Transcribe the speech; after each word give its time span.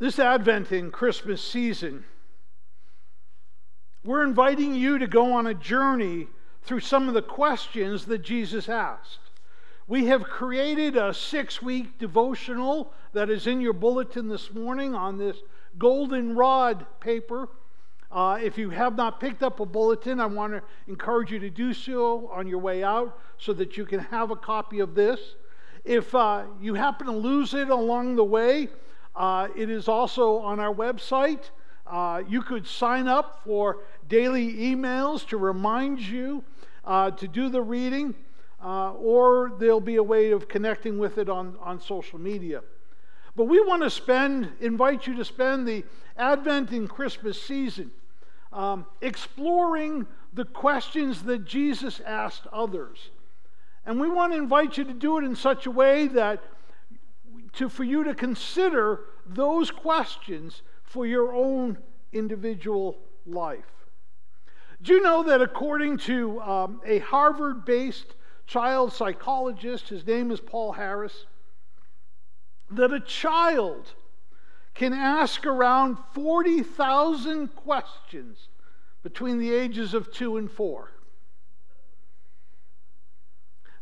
This 0.00 0.20
Advent 0.20 0.70
and 0.70 0.92
Christmas 0.92 1.42
season, 1.42 2.04
we're 4.04 4.22
inviting 4.22 4.76
you 4.76 4.96
to 4.96 5.08
go 5.08 5.32
on 5.32 5.48
a 5.48 5.54
journey 5.54 6.28
through 6.62 6.80
some 6.80 7.08
of 7.08 7.14
the 7.14 7.22
questions 7.22 8.04
that 8.04 8.18
Jesus 8.18 8.68
asked. 8.68 9.18
We 9.88 10.06
have 10.06 10.22
created 10.22 10.96
a 10.96 11.12
six 11.12 11.60
week 11.60 11.98
devotional 11.98 12.92
that 13.12 13.28
is 13.28 13.48
in 13.48 13.60
your 13.60 13.72
bulletin 13.72 14.28
this 14.28 14.54
morning 14.54 14.94
on 14.94 15.18
this 15.18 15.38
goldenrod 15.78 16.86
paper. 17.00 17.48
Uh, 18.12 18.38
if 18.40 18.56
you 18.56 18.70
have 18.70 18.96
not 18.96 19.18
picked 19.18 19.42
up 19.42 19.58
a 19.58 19.66
bulletin, 19.66 20.20
I 20.20 20.26
want 20.26 20.52
to 20.52 20.62
encourage 20.86 21.32
you 21.32 21.40
to 21.40 21.50
do 21.50 21.74
so 21.74 22.28
on 22.32 22.46
your 22.46 22.60
way 22.60 22.84
out 22.84 23.18
so 23.36 23.52
that 23.54 23.76
you 23.76 23.84
can 23.84 23.98
have 23.98 24.30
a 24.30 24.36
copy 24.36 24.78
of 24.78 24.94
this. 24.94 25.18
If 25.84 26.14
uh, 26.14 26.44
you 26.60 26.74
happen 26.74 27.08
to 27.08 27.12
lose 27.12 27.52
it 27.52 27.68
along 27.68 28.14
the 28.14 28.24
way, 28.24 28.68
uh, 29.16 29.48
it 29.56 29.70
is 29.70 29.88
also 29.88 30.38
on 30.38 30.60
our 30.60 30.74
website. 30.74 31.50
Uh, 31.86 32.22
you 32.28 32.42
could 32.42 32.66
sign 32.66 33.08
up 33.08 33.42
for 33.44 33.78
daily 34.08 34.54
emails 34.54 35.26
to 35.28 35.36
remind 35.36 36.00
you 36.00 36.44
uh, 36.84 37.10
to 37.12 37.26
do 37.26 37.48
the 37.48 37.62
reading, 37.62 38.14
uh, 38.62 38.92
or 38.92 39.52
there'll 39.58 39.80
be 39.80 39.96
a 39.96 40.02
way 40.02 40.30
of 40.30 40.48
connecting 40.48 40.98
with 40.98 41.18
it 41.18 41.28
on, 41.28 41.56
on 41.62 41.80
social 41.80 42.18
media. 42.18 42.62
But 43.36 43.44
we 43.44 43.60
want 43.60 43.82
to 43.82 43.90
spend, 43.90 44.52
invite 44.60 45.06
you 45.06 45.14
to 45.16 45.24
spend 45.24 45.66
the 45.66 45.84
Advent 46.16 46.70
and 46.70 46.88
Christmas 46.88 47.40
season 47.40 47.90
um, 48.52 48.86
exploring 49.00 50.06
the 50.32 50.44
questions 50.44 51.22
that 51.22 51.44
Jesus 51.44 52.00
asked 52.00 52.46
others. 52.52 53.10
And 53.86 54.00
we 54.00 54.08
want 54.08 54.32
to 54.32 54.38
invite 54.38 54.76
you 54.76 54.84
to 54.84 54.92
do 54.92 55.18
it 55.18 55.24
in 55.24 55.34
such 55.36 55.66
a 55.66 55.70
way 55.70 56.08
that 56.08 56.42
to, 57.54 57.68
for 57.68 57.84
you 57.84 58.04
to 58.04 58.14
consider 58.14 59.00
those 59.26 59.70
questions 59.70 60.62
for 60.82 61.06
your 61.06 61.34
own 61.34 61.78
individual 62.12 62.98
life. 63.26 63.64
Do 64.80 64.94
you 64.94 65.02
know 65.02 65.22
that 65.24 65.42
according 65.42 65.98
to 65.98 66.40
um, 66.40 66.80
a 66.86 67.00
Harvard 67.00 67.64
based 67.64 68.14
child 68.46 68.92
psychologist, 68.92 69.88
his 69.88 70.06
name 70.06 70.30
is 70.30 70.40
Paul 70.40 70.72
Harris, 70.72 71.26
that 72.70 72.92
a 72.92 73.00
child 73.00 73.94
can 74.74 74.92
ask 74.92 75.44
around 75.44 75.98
40,000 76.14 77.48
questions 77.48 78.48
between 79.02 79.38
the 79.38 79.52
ages 79.52 79.94
of 79.94 80.12
two 80.12 80.36
and 80.36 80.50
four? 80.50 80.92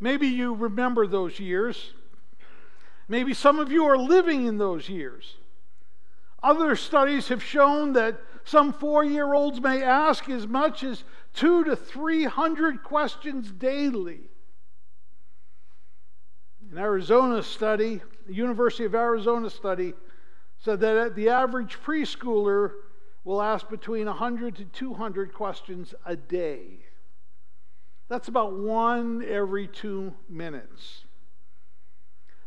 Maybe 0.01 0.27
you 0.27 0.55
remember 0.55 1.07
those 1.07 1.39
years. 1.39 1.93
Maybe 3.09 3.35
some 3.35 3.59
of 3.59 3.71
you 3.71 3.85
are 3.85 3.97
living 3.99 4.47
in 4.47 4.59
those 4.59 4.89
years. 4.89 5.37
Other 6.43 6.77
studies 6.77 7.29
have 7.29 7.43
shown 7.43 7.93
that 7.95 8.21
some 8.45 8.73
four 8.73 9.05
year 9.05 9.35
olds 9.35 9.61
may 9.61 9.83
ask 9.83 10.29
as 10.29 10.47
much 10.47 10.85
as 10.85 11.05
two 11.35 11.65
to 11.65 11.77
three 11.77 12.25
hundred 12.25 12.83
questions 12.83 13.51
daily. 13.51 14.21
An 16.71 16.79
Arizona 16.79 17.43
study, 17.43 18.01
the 18.27 18.35
University 18.35 18.85
of 18.85 18.95
Arizona 18.95 19.51
study, 19.51 19.95
said 20.59 20.81
that 20.81 21.15
the 21.15 21.29
average 21.29 21.79
preschooler 21.83 22.73
will 23.25 23.43
ask 23.43 23.69
between 23.69 24.07
100 24.07 24.57
to 24.57 24.65
200 24.65 25.33
questions 25.35 25.95
a 26.05 26.15
day. 26.15 26.79
That's 28.09 28.29
about 28.29 28.53
one 28.53 29.25
every 29.29 29.67
two 29.67 30.15
minutes. 30.29 31.06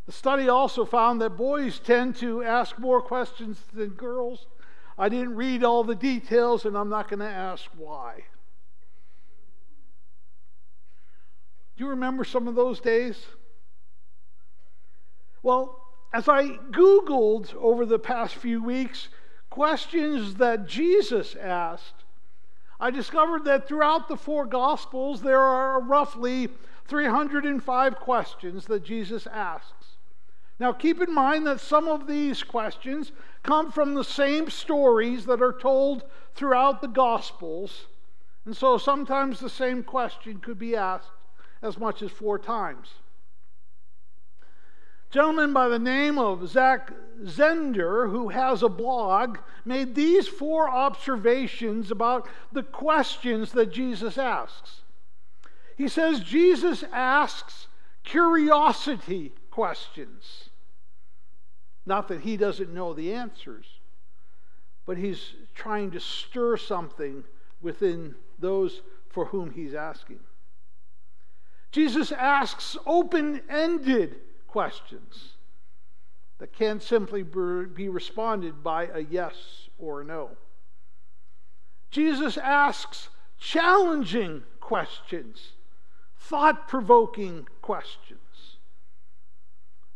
The 0.09 0.13
study 0.13 0.49
also 0.49 0.85
found 0.85 1.21
that 1.21 1.37
boys 1.37 1.77
tend 1.77 2.15
to 2.15 2.41
ask 2.41 2.79
more 2.79 2.99
questions 2.99 3.63
than 3.75 3.89
girls. 3.89 4.47
I 4.97 5.07
didn't 5.07 5.35
read 5.35 5.63
all 5.63 5.83
the 5.83 5.93
details, 5.93 6.65
and 6.65 6.75
I'm 6.75 6.89
not 6.89 7.09
going 7.09 7.19
to 7.19 7.27
ask 7.27 7.65
why. 7.77 8.23
Do 11.77 11.83
you 11.83 11.91
remember 11.91 12.23
some 12.23 12.47
of 12.47 12.55
those 12.55 12.79
days? 12.79 13.23
Well, 15.43 15.79
as 16.11 16.27
I 16.27 16.57
Googled 16.71 17.53
over 17.53 17.85
the 17.85 17.99
past 17.99 18.33
few 18.33 18.63
weeks 18.63 19.09
questions 19.51 20.33
that 20.37 20.65
Jesus 20.65 21.35
asked, 21.35 22.03
I 22.79 22.89
discovered 22.89 23.45
that 23.45 23.67
throughout 23.67 24.07
the 24.07 24.17
four 24.17 24.47
Gospels, 24.47 25.21
there 25.21 25.39
are 25.39 25.79
roughly 25.79 26.49
305 26.87 27.95
questions 27.97 28.65
that 28.65 28.83
Jesus 28.83 29.27
asks. 29.27 29.78
Now, 30.59 30.73
keep 30.73 31.01
in 31.01 31.13
mind 31.13 31.47
that 31.47 31.61
some 31.61 31.87
of 31.87 32.05
these 32.05 32.43
questions 32.43 33.13
come 33.43 33.71
from 33.71 33.93
the 33.93 34.03
same 34.03 34.49
stories 34.49 35.25
that 35.25 35.41
are 35.41 35.57
told 35.57 36.03
throughout 36.35 36.81
the 36.81 36.87
Gospels. 36.87 37.87
And 38.45 38.55
so 38.55 38.77
sometimes 38.77 39.39
the 39.39 39.49
same 39.49 39.83
question 39.83 40.39
could 40.39 40.59
be 40.59 40.75
asked 40.75 41.11
as 41.61 41.77
much 41.77 42.01
as 42.01 42.11
four 42.11 42.37
times. 42.37 42.89
A 45.09 45.13
gentleman 45.13 45.53
by 45.53 45.69
the 45.69 45.79
name 45.79 46.19
of 46.19 46.47
Zach 46.49 46.91
Zender, 47.23 48.09
who 48.09 48.29
has 48.29 48.61
a 48.61 48.69
blog, 48.69 49.37
made 49.63 49.95
these 49.95 50.27
four 50.27 50.69
observations 50.69 51.89
about 51.89 52.27
the 52.51 52.63
questions 52.63 53.53
that 53.53 53.71
Jesus 53.71 54.17
asks. 54.17 54.81
He 55.77 55.87
says 55.87 56.19
Jesus 56.19 56.83
asks 56.91 57.67
curiosity 58.03 59.31
questions. 59.51 60.48
Not 61.85 62.07
that 62.09 62.21
he 62.21 62.37
doesn't 62.37 62.73
know 62.73 62.93
the 62.93 63.13
answers, 63.13 63.65
but 64.85 64.97
he's 64.97 65.33
trying 65.55 65.91
to 65.91 65.99
stir 65.99 66.57
something 66.57 67.23
within 67.61 68.15
those 68.39 68.81
for 69.09 69.25
whom 69.25 69.51
he's 69.51 69.73
asking. 69.73 70.19
Jesus 71.71 72.11
asks 72.11 72.77
open 72.85 73.41
ended 73.49 74.15
questions 74.47 75.33
that 76.39 76.53
can't 76.53 76.81
simply 76.81 77.21
be 77.21 77.89
responded 77.89 78.63
by 78.63 78.87
a 78.87 78.99
yes 78.99 79.69
or 79.77 80.01
a 80.01 80.05
no. 80.05 80.31
Jesus 81.91 82.37
asks 82.37 83.09
challenging 83.39 84.43
questions, 84.59 85.53
thought 86.17 86.67
provoking 86.67 87.47
questions. 87.61 88.19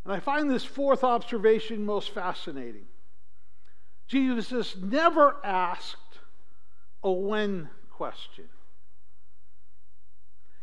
And 0.03 0.13
I 0.13 0.19
find 0.19 0.49
this 0.49 0.65
fourth 0.65 1.03
observation 1.03 1.85
most 1.85 2.09
fascinating. 2.09 2.85
Jesus 4.07 4.75
never 4.75 5.37
asked 5.43 6.19
a 7.03 7.11
when 7.11 7.69
question. 7.89 8.45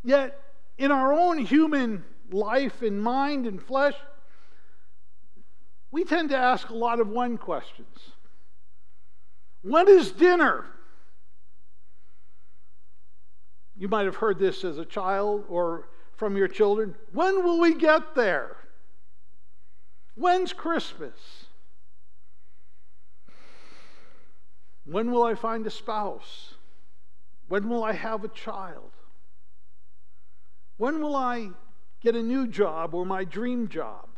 Yet, 0.03 0.39
in 0.79 0.91
our 0.91 1.13
own 1.13 1.39
human 1.39 2.05
life 2.31 2.83
and 2.83 3.03
mind 3.03 3.47
and 3.47 3.63
flesh, 3.63 3.95
we 5.91 6.05
tend 6.05 6.31
to 6.31 6.37
ask 6.37 6.69
a 6.71 6.75
lot 6.75 7.01
of 7.01 7.09
when 7.09 7.37
questions. 7.37 7.99
When 9.63 9.89
is 9.89 10.13
dinner? 10.13 10.65
You 13.77 13.89
might 13.89 14.05
have 14.05 14.17
heard 14.17 14.39
this 14.39 14.65
as 14.65 14.79
a 14.79 14.85
child 14.85 15.45
or 15.49 15.89
from 16.17 16.37
your 16.37 16.49
children. 16.49 16.95
When 17.13 17.45
will 17.45 17.59
we 17.59 17.75
get 17.75 18.15
there? 18.15 18.57
When's 20.21 20.53
Christmas? 20.53 21.47
When 24.85 25.11
will 25.13 25.23
I 25.23 25.35
find 25.35 25.67
a 25.67 25.71
spouse? 25.71 26.57
When 27.49 27.71
will 27.71 27.83
I 27.83 27.93
have 27.93 28.23
a 28.23 28.29
child? 28.29 28.91
When 30.77 31.01
will 31.01 31.17
I 31.17 31.49
get 32.03 32.17
a 32.17 32.23
new 32.23 32.47
job 32.47 32.93
or 32.93 33.07
my 33.07 33.25
dream 33.25 33.67
job? 33.69 34.09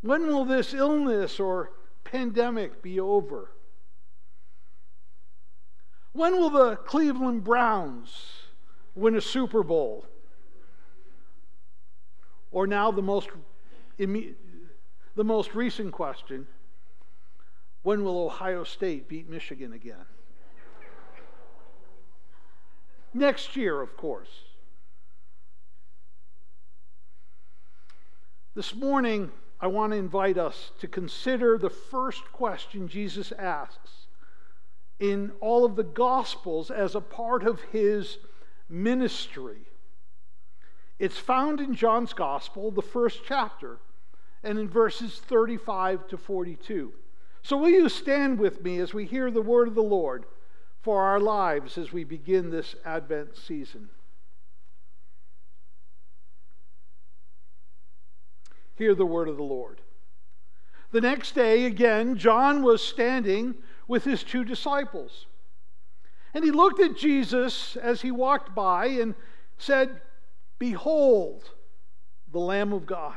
When 0.00 0.26
will 0.26 0.46
this 0.46 0.72
illness 0.72 1.38
or 1.38 1.72
pandemic 2.02 2.80
be 2.80 2.98
over? 2.98 3.50
When 6.14 6.38
will 6.38 6.48
the 6.48 6.76
Cleveland 6.76 7.44
Browns 7.44 8.44
win 8.94 9.16
a 9.16 9.20
Super 9.20 9.62
Bowl? 9.62 10.06
Or 12.50 12.66
now 12.66 12.90
the 12.90 13.02
most 13.02 13.28
the 13.98 15.24
most 15.24 15.54
recent 15.54 15.92
question 15.92 16.46
when 17.82 18.02
will 18.04 18.24
Ohio 18.24 18.64
State 18.64 19.08
beat 19.08 19.28
Michigan 19.30 19.72
again? 19.72 20.04
Next 23.14 23.56
year, 23.56 23.80
of 23.80 23.96
course. 23.96 24.28
This 28.54 28.74
morning, 28.74 29.30
I 29.60 29.68
want 29.68 29.92
to 29.92 29.98
invite 29.98 30.36
us 30.36 30.72
to 30.80 30.88
consider 30.88 31.56
the 31.56 31.70
first 31.70 32.24
question 32.32 32.88
Jesus 32.88 33.32
asks 33.32 34.08
in 34.98 35.32
all 35.40 35.64
of 35.64 35.76
the 35.76 35.84
Gospels 35.84 36.70
as 36.70 36.94
a 36.94 37.00
part 37.00 37.42
of 37.44 37.60
his 37.72 38.18
ministry. 38.68 39.68
It's 40.98 41.18
found 41.18 41.60
in 41.60 41.74
John's 41.74 42.12
Gospel, 42.12 42.70
the 42.70 42.82
first 42.82 43.20
chapter. 43.26 43.78
And 44.46 44.60
in 44.60 44.68
verses 44.68 45.20
35 45.26 46.06
to 46.08 46.16
42. 46.16 46.92
So, 47.42 47.56
will 47.56 47.68
you 47.68 47.88
stand 47.88 48.38
with 48.38 48.62
me 48.62 48.78
as 48.78 48.94
we 48.94 49.04
hear 49.04 49.30
the 49.30 49.42
word 49.42 49.68
of 49.68 49.74
the 49.74 49.82
Lord 49.82 50.24
for 50.82 51.02
our 51.02 51.18
lives 51.18 51.76
as 51.76 51.92
we 51.92 52.04
begin 52.04 52.50
this 52.50 52.76
Advent 52.84 53.36
season? 53.36 53.88
Hear 58.76 58.94
the 58.94 59.06
word 59.06 59.28
of 59.28 59.36
the 59.36 59.42
Lord. 59.42 59.80
The 60.92 61.00
next 61.00 61.34
day, 61.34 61.64
again, 61.64 62.16
John 62.16 62.62
was 62.62 62.82
standing 62.82 63.56
with 63.88 64.04
his 64.04 64.22
two 64.22 64.44
disciples. 64.44 65.26
And 66.34 66.44
he 66.44 66.50
looked 66.50 66.80
at 66.80 66.96
Jesus 66.96 67.76
as 67.76 68.02
he 68.02 68.10
walked 68.10 68.54
by 68.54 68.86
and 68.86 69.14
said, 69.58 70.00
Behold, 70.58 71.50
the 72.30 72.38
Lamb 72.38 72.72
of 72.72 72.86
God. 72.86 73.16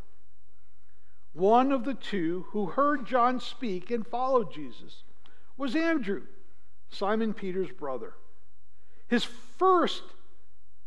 One 1.33 1.71
of 1.71 1.85
the 1.85 1.93
two 1.93 2.45
who 2.49 2.67
heard 2.67 3.05
John 3.05 3.39
speak 3.39 3.89
and 3.91 4.05
followed 4.05 4.53
Jesus 4.53 5.03
was 5.57 5.75
Andrew, 5.75 6.23
Simon 6.89 7.33
Peter's 7.33 7.71
brother. 7.71 8.13
His 9.07 9.23
first 9.23 10.03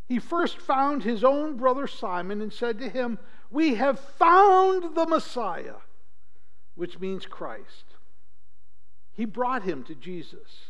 he 0.06 0.18
first 0.18 0.58
found 0.58 1.02
his 1.02 1.24
own 1.24 1.56
brother 1.56 1.86
Simon 1.86 2.42
and 2.42 2.52
said 2.52 2.78
to 2.78 2.88
him, 2.88 3.18
We 3.50 3.76
have 3.76 3.98
found 3.98 4.94
the 4.94 5.06
Messiah, 5.06 5.76
which 6.74 7.00
means 7.00 7.24
Christ. 7.24 7.84
He 9.14 9.24
brought 9.24 9.62
him 9.62 9.82
to 9.84 9.94
Jesus. 9.94 10.66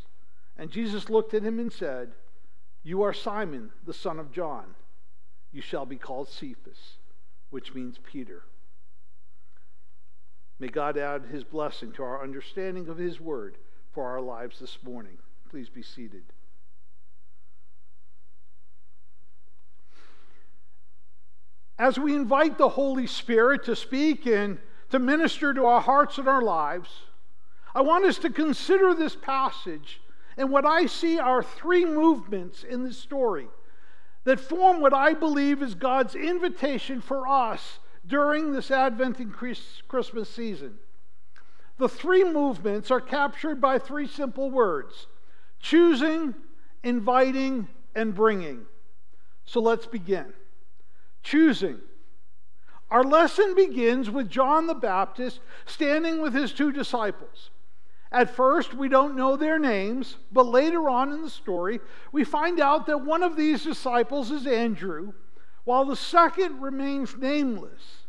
And 0.56 0.70
Jesus 0.70 1.10
looked 1.10 1.34
at 1.34 1.42
him 1.42 1.58
and 1.58 1.72
said, 1.72 2.12
You 2.84 3.02
are 3.02 3.12
Simon, 3.12 3.70
the 3.84 3.94
son 3.94 4.20
of 4.20 4.30
John. 4.30 4.76
You 5.50 5.60
shall 5.60 5.86
be 5.86 5.96
called 5.96 6.28
Cephas, 6.28 6.98
which 7.50 7.74
means 7.74 7.98
Peter. 7.98 8.44
May 10.58 10.68
God 10.68 10.96
add 10.96 11.26
his 11.26 11.44
blessing 11.44 11.92
to 11.92 12.02
our 12.02 12.22
understanding 12.22 12.88
of 12.88 12.96
his 12.96 13.20
word 13.20 13.56
for 13.92 14.04
our 14.04 14.20
lives 14.20 14.60
this 14.60 14.78
morning. 14.82 15.18
Please 15.50 15.68
be 15.68 15.82
seated. 15.82 16.22
As 21.78 21.98
we 21.98 22.14
invite 22.14 22.56
the 22.56 22.68
Holy 22.68 23.06
Spirit 23.06 23.64
to 23.64 23.74
speak 23.74 24.26
and 24.26 24.58
to 24.90 24.98
minister 24.98 25.52
to 25.52 25.66
our 25.66 25.80
hearts 25.80 26.18
and 26.18 26.28
our 26.28 26.42
lives, 26.42 26.88
I 27.74 27.80
want 27.80 28.04
us 28.04 28.18
to 28.18 28.30
consider 28.30 28.94
this 28.94 29.16
passage 29.16 30.00
and 30.36 30.50
what 30.50 30.64
I 30.64 30.86
see 30.86 31.18
are 31.18 31.42
three 31.42 31.84
movements 31.84 32.64
in 32.64 32.84
this 32.84 32.98
story 32.98 33.48
that 34.24 34.40
form 34.40 34.80
what 34.80 34.94
I 34.94 35.14
believe 35.14 35.62
is 35.62 35.74
God's 35.74 36.14
invitation 36.14 37.00
for 37.00 37.28
us 37.28 37.78
during 38.06 38.52
this 38.52 38.70
Advent 38.70 39.18
and 39.18 39.32
Christmas 39.32 40.28
season. 40.28 40.74
The 41.78 41.88
three 41.88 42.24
movements 42.24 42.90
are 42.90 43.00
captured 43.00 43.60
by 43.60 43.78
three 43.78 44.06
simple 44.06 44.50
words 44.50 45.06
choosing, 45.60 46.34
inviting, 46.82 47.66
and 47.94 48.14
bringing. 48.14 48.66
So 49.46 49.60
let's 49.60 49.86
begin. 49.86 50.32
Choosing. 51.22 51.78
Our 52.90 53.02
lesson 53.02 53.54
begins 53.54 54.10
with 54.10 54.28
John 54.28 54.66
the 54.66 54.74
Baptist 54.74 55.40
standing 55.64 56.20
with 56.20 56.34
his 56.34 56.52
two 56.52 56.70
disciples. 56.70 57.50
At 58.12 58.30
first, 58.30 58.74
we 58.74 58.88
don't 58.88 59.16
know 59.16 59.36
their 59.36 59.58
names, 59.58 60.18
but 60.30 60.46
later 60.46 60.88
on 60.88 61.10
in 61.12 61.22
the 61.22 61.30
story, 61.30 61.80
we 62.12 62.22
find 62.22 62.60
out 62.60 62.86
that 62.86 63.04
one 63.04 63.24
of 63.24 63.36
these 63.36 63.64
disciples 63.64 64.30
is 64.30 64.46
Andrew, 64.46 65.12
while 65.64 65.84
the 65.84 65.96
second 65.96 66.60
remains 66.60 67.16
nameless, 67.16 68.04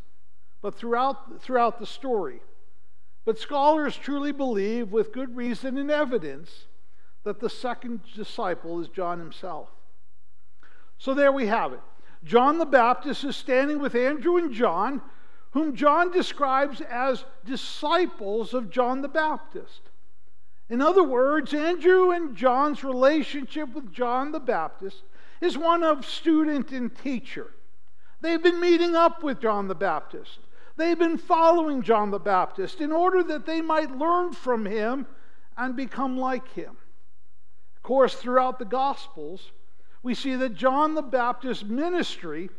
but 0.62 0.76
throughout, 0.76 1.42
throughout 1.42 1.80
the 1.80 1.86
story. 1.86 2.42
But 3.24 3.40
scholars 3.40 3.96
truly 3.96 4.32
believe, 4.32 4.92
with 4.92 5.12
good 5.12 5.36
reason 5.36 5.78
and 5.78 5.90
evidence, 5.90 6.66
that 7.24 7.40
the 7.40 7.50
second 7.50 8.02
disciple 8.16 8.80
is 8.80 8.88
John 8.90 9.20
himself. 9.20 9.70
So 10.98 11.14
there 11.14 11.32
we 11.32 11.48
have 11.48 11.74
it. 11.74 11.82
John 12.24 12.58
the 12.58 12.66
Baptist 12.66 13.24
is 13.24 13.36
standing 13.36 13.80
with 13.80 13.96
Andrew 13.96 14.38
and 14.38 14.54
John, 14.54 15.02
whom 15.52 15.76
John 15.76 16.12
describes 16.12 16.82
as 16.82 17.26
disciples 17.46 18.54
of 18.54 18.70
John 18.70 19.02
the 19.02 19.08
Baptist. 19.08 19.82
In 20.70 20.82
other 20.82 21.04
words, 21.04 21.54
Andrew 21.54 22.12
and 22.12 22.36
John's 22.36 22.84
relationship 22.84 23.74
with 23.74 23.92
John 23.92 24.32
the 24.32 24.40
Baptist 24.40 25.04
is 25.42 25.58
one 25.58 25.84
of 25.84 26.06
student 26.06 26.72
and 26.72 26.96
teacher. 26.96 27.52
They've 28.22 28.42
been 28.42 28.60
meeting 28.60 28.96
up 28.96 29.24
with 29.24 29.42
John 29.42 29.68
the 29.68 29.76
Baptist. 29.76 30.40
They've 30.78 30.98
been 30.98 31.18
following 31.18 31.82
John 31.82 32.12
the 32.12 32.20
Baptist 32.20 32.82
in 32.82 32.92
order 32.92 33.24
that 33.24 33.46
they 33.46 33.62
might 33.62 33.98
learn 33.98 34.34
from 34.34 34.66
him 34.66 35.06
and 35.58 35.76
become 35.76 36.18
like 36.18 36.48
him. 36.54 36.76
Of 37.78 37.84
course, 37.84 38.16
throughout 38.16 38.60
the 38.60 38.66
Gospels, 38.66 39.52
we 40.04 40.14
see 40.16 40.36
that 40.36 40.56
John 40.56 40.96
the 40.96 41.02
Baptist's 41.02 41.64
ministry 41.64 42.50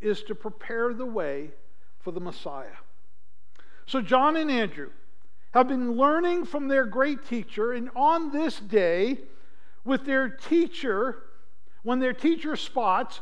is 0.00 0.22
to 0.24 0.34
prepare 0.34 0.92
the 0.92 1.06
way 1.06 1.50
for 2.00 2.10
the 2.10 2.20
Messiah. 2.20 2.76
So, 3.86 4.00
John 4.00 4.36
and 4.36 4.50
Andrew 4.50 4.90
have 5.52 5.68
been 5.68 5.92
learning 5.92 6.44
from 6.46 6.68
their 6.68 6.84
great 6.84 7.24
teacher, 7.24 7.72
and 7.72 7.90
on 7.94 8.32
this 8.32 8.58
day, 8.58 9.18
with 9.84 10.04
their 10.04 10.28
teacher, 10.28 11.22
when 11.82 11.98
their 11.98 12.12
teacher 12.12 12.56
spots 12.56 13.20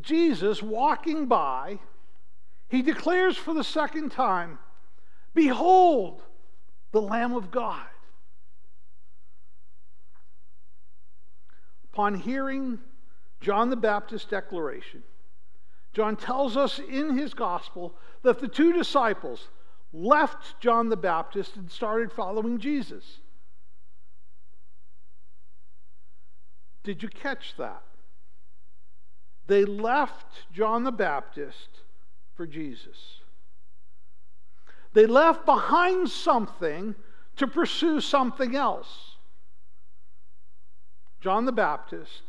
Jesus 0.00 0.62
walking 0.62 1.26
by, 1.26 1.78
he 2.68 2.82
declares 2.82 3.36
for 3.36 3.54
the 3.54 3.64
second 3.64 4.10
time, 4.10 4.58
Behold, 5.34 6.22
the 6.92 7.00
Lamb 7.00 7.34
of 7.34 7.50
God. 7.50 7.86
Upon 11.92 12.14
hearing 12.14 12.78
John 13.40 13.70
the 13.70 13.76
Baptist's 13.76 14.28
declaration, 14.28 15.02
John 15.94 16.16
tells 16.16 16.56
us 16.56 16.78
in 16.78 17.16
his 17.16 17.32
gospel 17.32 17.94
that 18.22 18.38
the 18.38 18.48
two 18.48 18.72
disciples, 18.72 19.48
left 19.92 20.60
John 20.60 20.90
the 20.90 20.96
Baptist 20.96 21.56
and 21.56 21.70
started 21.70 22.12
following 22.12 22.58
Jesus. 22.58 23.20
Did 26.86 27.02
you 27.02 27.08
catch 27.08 27.56
that? 27.58 27.82
They 29.48 29.64
left 29.64 30.44
John 30.52 30.84
the 30.84 30.92
Baptist 30.92 31.80
for 32.36 32.46
Jesus. 32.46 33.22
They 34.92 35.06
left 35.06 35.44
behind 35.44 36.08
something 36.08 36.94
to 37.38 37.48
pursue 37.48 38.00
something 38.00 38.54
else. 38.54 39.16
John 41.20 41.44
the 41.44 41.50
Baptist 41.50 42.22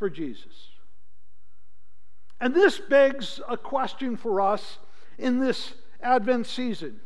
for 0.00 0.10
Jesus. 0.10 0.70
And 2.40 2.52
this 2.52 2.80
begs 2.80 3.40
a 3.48 3.56
question 3.56 4.16
for 4.16 4.40
us 4.40 4.78
in 5.16 5.38
this 5.38 5.74
Advent 6.02 6.48
season? 6.48 6.98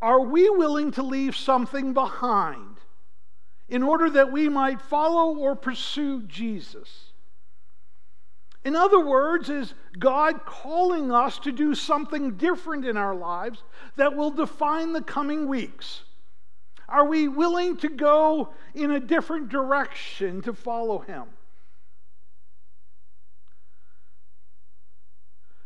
Are 0.00 0.20
we 0.20 0.48
willing 0.48 0.92
to 0.92 1.02
leave 1.02 1.34
something 1.34 1.92
behind 1.92 2.77
in 3.68 3.82
order 3.82 4.08
that 4.10 4.32
we 4.32 4.48
might 4.48 4.80
follow 4.80 5.36
or 5.36 5.54
pursue 5.54 6.22
Jesus? 6.22 7.12
In 8.64 8.74
other 8.74 9.04
words, 9.04 9.48
is 9.48 9.74
God 9.98 10.44
calling 10.44 11.12
us 11.12 11.38
to 11.40 11.52
do 11.52 11.74
something 11.74 12.36
different 12.36 12.84
in 12.84 12.96
our 12.96 13.14
lives 13.14 13.62
that 13.96 14.16
will 14.16 14.30
define 14.30 14.92
the 14.92 15.02
coming 15.02 15.46
weeks? 15.46 16.02
Are 16.88 17.04
we 17.04 17.28
willing 17.28 17.76
to 17.78 17.88
go 17.88 18.50
in 18.74 18.90
a 18.90 19.00
different 19.00 19.50
direction 19.50 20.42
to 20.42 20.52
follow 20.52 20.98
Him? 20.98 21.24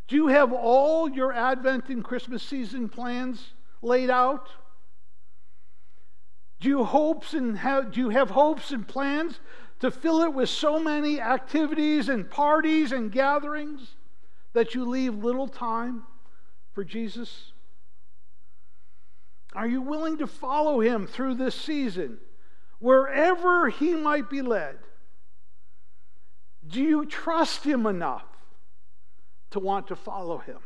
Do 0.09 0.17
you 0.17 0.27
have 0.27 0.53
all 0.53 1.09
your 1.09 1.33
Advent 1.33 1.89
and 1.89 2.05
Christmas 2.05 2.43
season 2.43 2.89
plans 2.89 3.55
laid 3.81 4.11
out? 4.11 4.49
Do 6.63 6.69
you 6.69 6.85
hopes 6.85 7.35
and 7.35 7.59
have, 7.59 7.91
do 7.91 7.99
you 7.99 8.11
have 8.11 8.31
hopes 8.31 8.71
and 8.71 8.87
plans 8.87 9.41
to 9.81 9.91
fill 9.91 10.21
it 10.21 10.33
with 10.33 10.49
so 10.49 10.79
many 10.79 11.21
activities 11.21 12.09
and 12.09 12.31
parties 12.31 12.93
and 12.93 13.11
gatherings 13.11 13.97
that 14.53 14.73
you 14.73 14.85
leave 14.85 15.25
little 15.25 15.49
time 15.49 16.05
for 16.73 16.85
Jesus? 16.85 17.51
Are 19.55 19.67
you 19.67 19.83
willing 19.83 20.19
to 20.19 20.29
follow 20.29 20.81
him 20.81 21.09
through 21.09 21.35
this 21.35 21.57
season, 21.57 22.19
wherever 22.79 23.69
he 23.69 23.97
might 23.97 24.31
be 24.31 24.41
led? 24.41 24.79
Do 26.65 26.81
you 26.81 27.07
trust 27.07 27.65
him 27.65 27.87
enough 27.87 28.25
to 29.51 29.59
want 29.59 29.89
to 29.89 29.97
follow 29.97 30.39
him? 30.39 30.59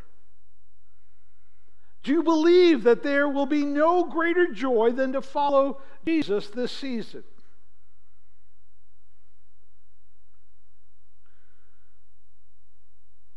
Do 2.07 2.13
you 2.13 2.23
believe 2.23 2.85
that 2.85 3.03
there 3.03 3.29
will 3.29 3.47
be 3.47 3.65
no 3.65 4.05
greater 4.05 4.47
joy 4.53 4.93
than 4.93 5.15
to 5.15 5.21
follow 5.21 5.81
Jesus 6.07 6.47
this 6.47 6.71
season? 6.71 7.25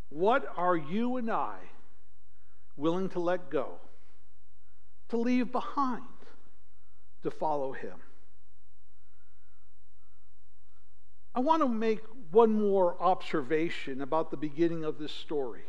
What 0.09 0.53
are 0.55 0.77
you 0.77 1.17
and 1.17 1.31
I 1.31 1.55
willing 2.77 3.09
to 3.09 3.19
let 3.19 3.49
go, 3.49 3.79
to 5.07 5.17
leave 5.17 5.51
behind, 5.51 6.03
to 7.23 7.31
follow 7.31 7.71
Him? 7.71 7.95
I 11.33 11.39
want 11.39 11.63
to 11.63 11.67
make 11.67 12.01
one 12.29 12.51
more 12.51 13.01
observation 13.01 14.01
about 14.01 14.29
the 14.29 14.37
beginning 14.37 14.83
of 14.83 14.99
this 14.99 15.11
story. 15.11 15.63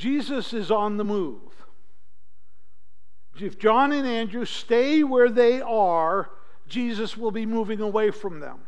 Jesus 0.00 0.54
is 0.54 0.70
on 0.70 0.96
the 0.96 1.04
move. 1.04 1.66
If 3.38 3.58
John 3.58 3.92
and 3.92 4.06
Andrew 4.08 4.46
stay 4.46 5.04
where 5.04 5.28
they 5.28 5.60
are, 5.60 6.30
Jesus 6.66 7.18
will 7.18 7.30
be 7.30 7.44
moving 7.44 7.82
away 7.82 8.10
from 8.10 8.40
them. 8.40 8.60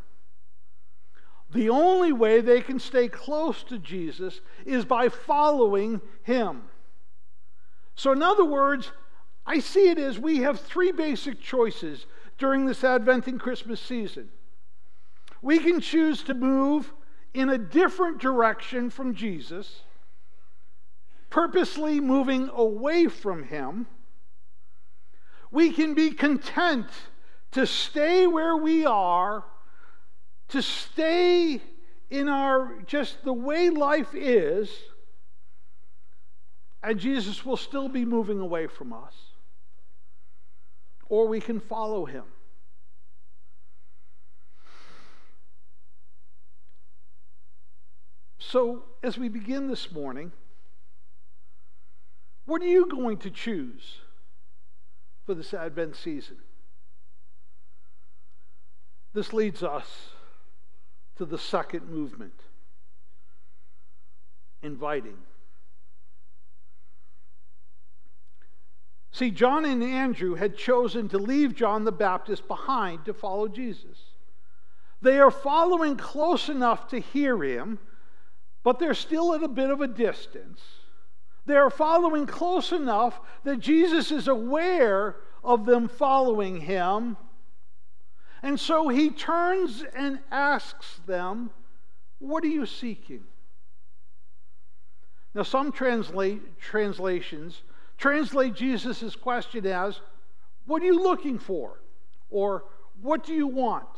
The 1.50 1.70
only 1.70 2.12
way 2.12 2.42
they 2.42 2.60
can 2.60 2.78
stay 2.78 3.08
close 3.08 3.62
to 3.64 3.78
Jesus 3.78 4.42
is 4.66 4.84
by 4.84 5.08
following 5.08 6.02
him. 6.22 6.64
So, 7.94 8.12
in 8.12 8.22
other 8.22 8.44
words, 8.44 8.92
I 9.46 9.58
see 9.58 9.88
it 9.88 9.98
as 9.98 10.18
we 10.18 10.38
have 10.38 10.60
three 10.60 10.92
basic 10.92 11.40
choices 11.40 12.04
during 12.36 12.66
this 12.66 12.84
Advent 12.84 13.26
and 13.26 13.40
Christmas 13.40 13.80
season. 13.80 14.28
We 15.40 15.60
can 15.60 15.80
choose 15.80 16.22
to 16.24 16.34
move 16.34 16.92
in 17.32 17.48
a 17.48 17.58
different 17.58 18.20
direction 18.20 18.90
from 18.90 19.14
Jesus, 19.14 19.80
purposely 21.32 21.98
moving 21.98 22.50
away 22.54 23.06
from 23.06 23.42
him. 23.44 23.86
We 25.50 25.72
can 25.72 25.94
be 25.94 26.10
content 26.10 26.86
to 27.52 27.66
stay 27.66 28.26
where 28.26 28.54
we 28.54 28.84
are 28.84 29.42
to 30.48 30.60
stay 30.60 31.62
in 32.10 32.28
our 32.28 32.82
just 32.86 33.24
the 33.24 33.32
way 33.32 33.70
life 33.70 34.14
is, 34.14 34.70
and 36.82 37.00
Jesus 37.00 37.46
will 37.46 37.56
still 37.56 37.88
be 37.88 38.04
moving 38.04 38.38
away 38.38 38.66
from 38.66 38.92
us. 38.92 39.14
Or 41.08 41.26
we 41.26 41.40
can 41.40 41.60
follow 41.60 42.04
him. 42.04 42.24
So, 48.38 48.84
as 49.02 49.16
we 49.16 49.30
begin 49.30 49.68
this 49.68 49.90
morning, 49.90 50.32
what 52.44 52.62
are 52.62 52.66
you 52.66 52.86
going 52.86 53.18
to 53.18 53.30
choose 53.30 53.98
for 55.26 55.34
this 55.34 55.54
Advent 55.54 55.96
season? 55.96 56.36
This 59.14 59.32
leads 59.32 59.62
us 59.62 60.10
to 61.16 61.24
the 61.24 61.38
second 61.38 61.88
movement 61.88 62.40
inviting. 64.62 65.16
See, 69.12 69.30
John 69.30 69.66
and 69.66 69.82
Andrew 69.82 70.34
had 70.34 70.56
chosen 70.56 71.08
to 71.10 71.18
leave 71.18 71.54
John 71.54 71.84
the 71.84 71.92
Baptist 71.92 72.48
behind 72.48 73.04
to 73.04 73.12
follow 73.12 73.46
Jesus. 73.46 73.98
They 75.02 75.18
are 75.18 75.30
following 75.30 75.96
close 75.96 76.48
enough 76.48 76.88
to 76.88 77.00
hear 77.00 77.42
him, 77.42 77.78
but 78.62 78.78
they're 78.78 78.94
still 78.94 79.34
at 79.34 79.42
a 79.42 79.48
bit 79.48 79.68
of 79.68 79.80
a 79.82 79.88
distance. 79.88 80.60
They 81.46 81.56
are 81.56 81.70
following 81.70 82.26
close 82.26 82.72
enough 82.72 83.20
that 83.44 83.58
Jesus 83.58 84.10
is 84.12 84.28
aware 84.28 85.16
of 85.42 85.66
them 85.66 85.88
following 85.88 86.60
him 86.60 87.16
and 88.42 88.58
so 88.58 88.88
he 88.88 89.10
turns 89.10 89.84
and 89.94 90.18
asks 90.30 91.00
them, 91.06 91.50
What 92.18 92.42
are 92.42 92.48
you 92.48 92.66
seeking? 92.66 93.22
Now, 95.34 95.44
some 95.44 95.72
translate, 95.72 96.58
translations 96.60 97.62
translate 97.96 98.54
Jesus' 98.54 99.14
question 99.14 99.64
as, 99.66 100.00
What 100.66 100.82
are 100.82 100.86
you 100.86 101.00
looking 101.00 101.38
for? 101.38 101.80
Or, 102.30 102.64
What 103.00 103.24
do 103.24 103.32
you 103.32 103.46
want? 103.46 103.88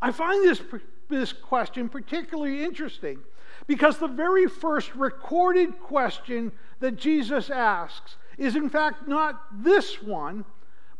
I 0.00 0.10
find 0.10 0.42
this, 0.42 0.62
this 1.08 1.32
question 1.32 1.88
particularly 1.88 2.64
interesting 2.64 3.18
because 3.66 3.98
the 3.98 4.08
very 4.08 4.46
first 4.46 4.94
recorded 4.94 5.80
question 5.80 6.52
that 6.80 6.96
Jesus 6.96 7.50
asks 7.50 8.16
is, 8.38 8.56
in 8.56 8.68
fact, 8.68 9.06
not 9.06 9.62
this 9.62 10.02
one, 10.02 10.44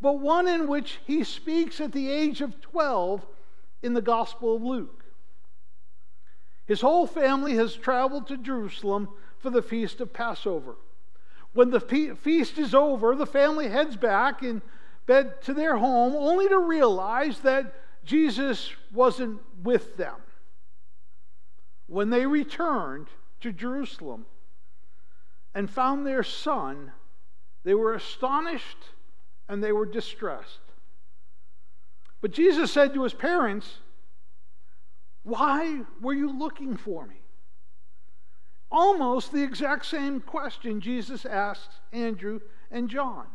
but 0.01 0.19
one 0.19 0.47
in 0.47 0.67
which 0.67 0.99
he 1.05 1.23
speaks 1.23 1.79
at 1.81 1.91
the 1.91 2.09
age 2.09 2.41
of 2.41 2.61
12 2.61 3.25
in 3.81 3.93
the 3.93 4.01
Gospel 4.01 4.55
of 4.55 4.61
Luke. 4.61 5.03
His 6.65 6.81
whole 6.81 7.07
family 7.07 7.55
has 7.55 7.75
traveled 7.75 8.27
to 8.27 8.37
Jerusalem 8.37 9.09
for 9.39 9.49
the 9.49 9.61
feast 9.61 9.99
of 9.99 10.13
Passover. 10.13 10.75
When 11.53 11.69
the 11.69 11.79
feast 11.79 12.57
is 12.57 12.73
over, 12.73 13.15
the 13.15 13.25
family 13.25 13.67
heads 13.67 13.97
back 13.97 14.41
in 14.41 14.61
bed 15.05 15.41
to 15.43 15.53
their 15.53 15.77
home 15.77 16.15
only 16.15 16.47
to 16.47 16.57
realize 16.57 17.39
that 17.39 17.75
Jesus 18.05 18.71
wasn't 18.93 19.39
with 19.61 19.97
them. 19.97 20.15
When 21.93 22.09
they 22.09 22.25
returned 22.25 23.05
to 23.41 23.51
Jerusalem 23.51 24.25
and 25.53 25.69
found 25.69 26.07
their 26.07 26.23
son, 26.23 26.91
they 27.63 27.75
were 27.75 27.93
astonished 27.93 28.79
and 29.47 29.63
they 29.63 29.71
were 29.71 29.85
distressed. 29.85 30.57
But 32.19 32.31
Jesus 32.31 32.71
said 32.71 32.95
to 32.95 33.03
his 33.03 33.13
parents, 33.13 33.77
Why 35.21 35.81
were 36.01 36.15
you 36.15 36.35
looking 36.35 36.77
for 36.77 37.05
me? 37.05 37.21
Almost 38.71 39.31
the 39.31 39.43
exact 39.43 39.85
same 39.85 40.19
question 40.19 40.81
Jesus 40.81 41.27
asked 41.27 41.79
Andrew 41.91 42.39
and 42.71 42.89
John 42.89 43.27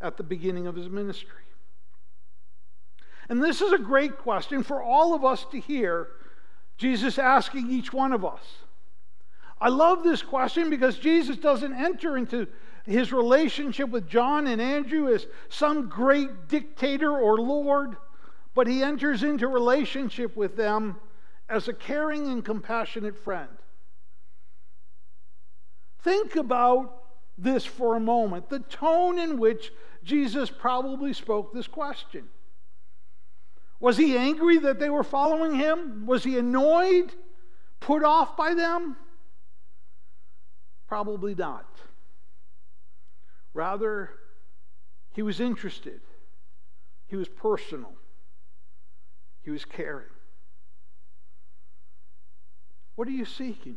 at 0.00 0.16
the 0.16 0.22
beginning 0.22 0.66
of 0.66 0.74
his 0.74 0.88
ministry. 0.88 1.44
And 3.28 3.44
this 3.44 3.60
is 3.60 3.74
a 3.74 3.78
great 3.78 4.16
question 4.16 4.62
for 4.62 4.82
all 4.82 5.14
of 5.14 5.22
us 5.22 5.44
to 5.50 5.60
hear 5.60 6.08
Jesus 6.76 7.18
asking 7.18 7.70
each 7.70 7.92
one 7.92 8.12
of 8.12 8.24
us. 8.24 8.42
I 9.60 9.68
love 9.68 10.02
this 10.02 10.22
question 10.22 10.70
because 10.70 10.98
Jesus 10.98 11.36
doesn't 11.36 11.72
enter 11.72 12.16
into 12.16 12.46
his 12.84 13.12
relationship 13.12 13.88
with 13.88 14.08
John 14.08 14.46
and 14.46 14.60
Andrew 14.60 15.12
as 15.12 15.26
some 15.48 15.88
great 15.88 16.48
dictator 16.48 17.10
or 17.10 17.38
lord, 17.38 17.96
but 18.54 18.66
he 18.66 18.82
enters 18.82 19.22
into 19.22 19.48
relationship 19.48 20.36
with 20.36 20.56
them 20.56 20.96
as 21.48 21.68
a 21.68 21.72
caring 21.72 22.26
and 22.26 22.44
compassionate 22.44 23.16
friend. 23.16 23.48
Think 26.02 26.36
about 26.36 27.02
this 27.38 27.64
for 27.64 27.96
a 27.96 28.00
moment 28.00 28.48
the 28.48 28.60
tone 28.60 29.18
in 29.18 29.38
which 29.38 29.72
Jesus 30.04 30.50
probably 30.50 31.12
spoke 31.12 31.52
this 31.52 31.66
question. 31.66 32.24
Was 33.84 33.98
he 33.98 34.16
angry 34.16 34.56
that 34.56 34.78
they 34.80 34.88
were 34.88 35.04
following 35.04 35.56
him? 35.56 36.06
Was 36.06 36.24
he 36.24 36.38
annoyed, 36.38 37.12
put 37.80 38.02
off 38.02 38.34
by 38.34 38.54
them? 38.54 38.96
Probably 40.88 41.34
not. 41.34 41.68
Rather, 43.52 44.08
he 45.10 45.20
was 45.20 45.38
interested, 45.38 46.00
he 47.08 47.16
was 47.16 47.28
personal, 47.28 47.92
he 49.42 49.50
was 49.50 49.66
caring. 49.66 50.06
What 52.94 53.06
are 53.06 53.10
you 53.10 53.26
seeking? 53.26 53.76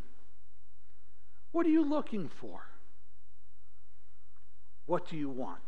What 1.51 1.65
are 1.65 1.69
you 1.69 1.83
looking 1.83 2.29
for? 2.29 2.65
What 4.85 5.09
do 5.09 5.17
you 5.17 5.29
want? 5.29 5.59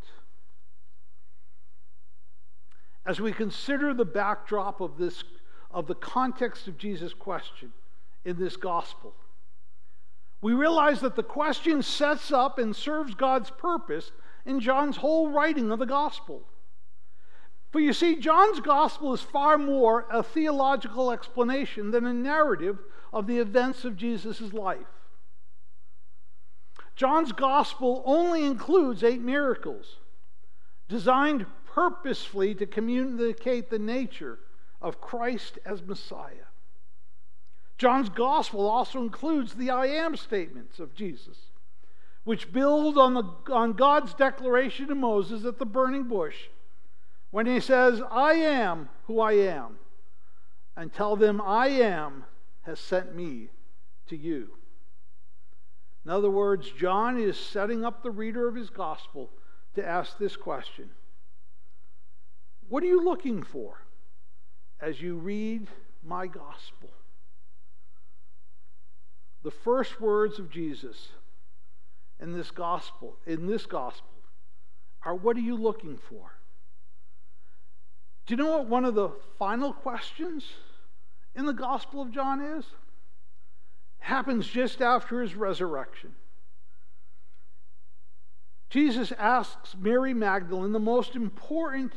As 3.10 3.20
we 3.20 3.32
consider 3.32 3.92
the 3.92 4.06
backdrop 4.06 4.82
of 4.82 5.00
this 5.00 5.24
of 5.72 5.88
the 5.88 5.96
context 5.96 6.68
of 6.68 6.78
Jesus' 6.78 7.12
question 7.12 7.74
in 8.24 8.38
this 8.38 8.56
gospel, 8.56 9.16
we 10.44 10.54
realize 10.54 11.02
that 11.02 11.16
the 11.16 11.24
question 11.24 11.82
sets 11.82 12.32
up 12.32 12.60
and 12.60 12.76
serves 12.76 13.16
God's 13.16 13.50
purpose 13.50 14.12
in 14.46 14.60
John's 14.60 14.98
whole 14.98 15.32
writing 15.32 15.72
of 15.72 15.80
the 15.80 15.88
gospel. 15.88 16.44
For 17.72 17.80
you 17.80 17.94
see, 17.94 18.16
John's 18.16 18.60
gospel 18.60 19.12
is 19.16 19.22
far 19.22 19.58
more 19.58 20.06
a 20.12 20.22
theological 20.22 21.12
explanation 21.12 21.90
than 21.90 22.06
a 22.06 22.14
narrative 22.14 22.78
of 23.12 23.26
the 23.26 23.40
events 23.40 23.86
of 23.86 23.98
Jesus' 23.98 24.54
life. 24.54 24.78
John's 26.96 27.32
gospel 27.32 28.04
only 28.06 28.46
includes 28.46 29.04
eight 29.04 29.22
miracles, 29.22 29.96
designed 30.88 31.48
purposefully 31.74 32.56
to 32.56 32.66
communicate 32.66 33.70
the 33.70 33.80
nature 33.80 34.40
of 34.82 35.02
Christ 35.02 35.60
as 35.66 35.82
Messiah. 35.82 36.48
John's 37.78 38.10
gospel 38.10 38.68
also 38.68 39.02
includes 39.02 39.54
the 39.54 39.70
I 39.70 39.88
am 39.88 40.16
statements 40.18 40.80
of 40.80 40.94
Jesus, 40.94 41.38
which 42.26 42.52
build 42.52 42.98
on, 42.98 43.14
the, 43.14 43.54
on 43.54 43.74
God's 43.74 44.14
declaration 44.14 44.88
to 44.88 44.96
Moses 44.96 45.46
at 45.46 45.60
the 45.60 45.66
burning 45.66 46.04
bush 46.04 46.36
when 47.32 47.46
he 47.46 47.60
says, 47.60 48.02
I 48.12 48.34
am 48.34 48.90
who 49.08 49.20
I 49.20 49.34
am, 49.34 49.78
and 50.76 50.92
tell 50.92 51.16
them, 51.16 51.42
I 51.42 51.68
am 51.68 52.26
has 52.64 52.80
sent 52.80 53.16
me 53.16 53.50
to 54.08 54.18
you. 54.18 54.50
In 56.06 56.12
other 56.12 56.30
words, 56.30 56.72
John 56.72 57.20
is 57.20 57.38
setting 57.38 57.86
up 57.86 58.02
the 58.02 58.12
reader 58.12 58.48
of 58.48 58.56
his 58.56 58.70
gospel 58.70 59.30
to 59.76 59.86
ask 59.86 60.18
this 60.18 60.36
question 60.36 60.90
What 62.70 62.84
are 62.84 62.88
you 62.88 63.04
looking 63.04 63.44
for 63.44 63.82
as 64.80 65.02
you 65.02 65.16
read 65.16 65.68
my 66.04 66.28
gospel? 66.28 66.92
The 69.44 69.52
first 69.52 70.00
words 70.00 70.40
of 70.40 70.50
Jesus 70.50 71.10
in 72.20 72.34
this 72.34 72.52
gospel, 72.52 73.18
in 73.26 73.48
this 73.48 73.66
gospel, 73.66 74.10
are 75.04 75.16
what 75.16 75.36
are 75.38 75.42
you 75.42 75.56
looking 75.56 75.98
for? 75.98 76.36
Do 78.26 78.34
you 78.34 78.38
know 78.38 78.58
what 78.58 78.68
one 78.68 78.86
of 78.86 78.96
the 78.96 79.10
final 79.38 79.74
questions 79.74 80.46
in 81.36 81.46
the 81.46 81.54
Gospel 81.54 82.02
of 82.02 82.12
John 82.12 82.42
is? 82.42 82.66
happens 84.00 84.48
just 84.48 84.82
after 84.82 85.22
his 85.22 85.36
resurrection. 85.36 86.16
Jesus 88.70 89.12
asks 89.14 89.76
Mary 89.80 90.14
Magdalene 90.14 90.72
the 90.72 90.80
most 90.80 91.16
important 91.16 91.94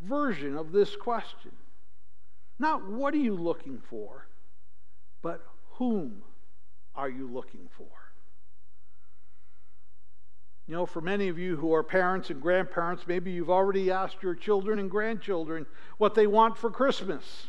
version 0.00 0.56
of 0.56 0.72
this 0.72 0.96
question. 0.96 1.52
Not 2.58 2.88
what 2.88 3.14
are 3.14 3.18
you 3.18 3.34
looking 3.34 3.80
for, 3.90 4.26
but 5.22 5.42
whom 5.72 6.22
are 6.94 7.08
you 7.08 7.28
looking 7.28 7.68
for? 7.76 7.86
You 10.66 10.74
know, 10.74 10.86
for 10.86 11.00
many 11.00 11.28
of 11.28 11.38
you 11.38 11.56
who 11.56 11.72
are 11.74 11.84
parents 11.84 12.30
and 12.30 12.42
grandparents, 12.42 13.04
maybe 13.06 13.30
you've 13.30 13.50
already 13.50 13.90
asked 13.90 14.22
your 14.22 14.34
children 14.34 14.80
and 14.80 14.90
grandchildren 14.90 15.66
what 15.98 16.14
they 16.14 16.26
want 16.26 16.56
for 16.56 16.70
Christmas. 16.70 17.48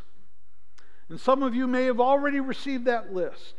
And 1.10 1.20
some 1.20 1.42
of 1.42 1.56
you 1.56 1.66
may 1.66 1.86
have 1.86 2.00
already 2.00 2.40
received 2.40 2.86
that 2.86 3.14
list. 3.14 3.56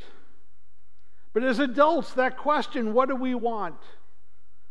But 1.32 1.42
as 1.42 1.58
adults, 1.58 2.12
that 2.14 2.36
question, 2.36 2.92
what 2.92 3.08
do 3.08 3.16
we 3.16 3.34
want, 3.34 3.80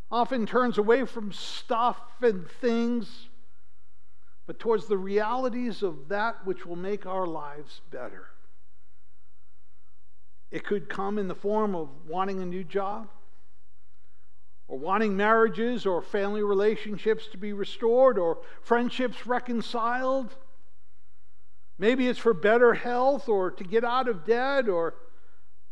often 0.10 0.46
turns 0.46 0.78
away 0.78 1.06
from 1.06 1.34
stuff 1.34 2.00
and 2.22 2.50
things, 2.62 3.28
but 4.48 4.60
towards 4.60 4.88
the 4.88 4.98
realities 4.98 5.84
of 5.84 6.08
that 6.08 6.46
which 6.46 6.66
will 6.66 6.75
make 6.75 7.06
our 7.06 7.27
lives 7.27 7.82
better. 7.92 8.27
It 10.50 10.63
could 10.66 10.89
come 10.89 11.20
in 11.20 11.27
the 11.27 11.36
form 11.36 11.75
of 11.75 11.89
wanting 12.08 12.42
a 12.42 12.46
new 12.46 12.63
job, 12.63 13.10
or 14.68 14.80
wanting 14.80 15.16
marriages 15.16 15.86
or 15.86 16.01
family 16.01 16.42
relationships 16.42 17.27
to 17.27 17.38
be 17.38 17.54
restored, 17.54 18.18
or 18.18 18.39
friendships 18.63 19.27
reconciled 19.27 20.36
Maybe 21.77 22.08
it's 22.08 22.20
for 22.20 22.34
better 22.34 22.74
health 22.74 23.30
or 23.30 23.51
to 23.51 23.63
get 23.63 23.84
out 23.84 24.08
of 24.08 24.25
debt 24.25 24.68
or 24.68 24.96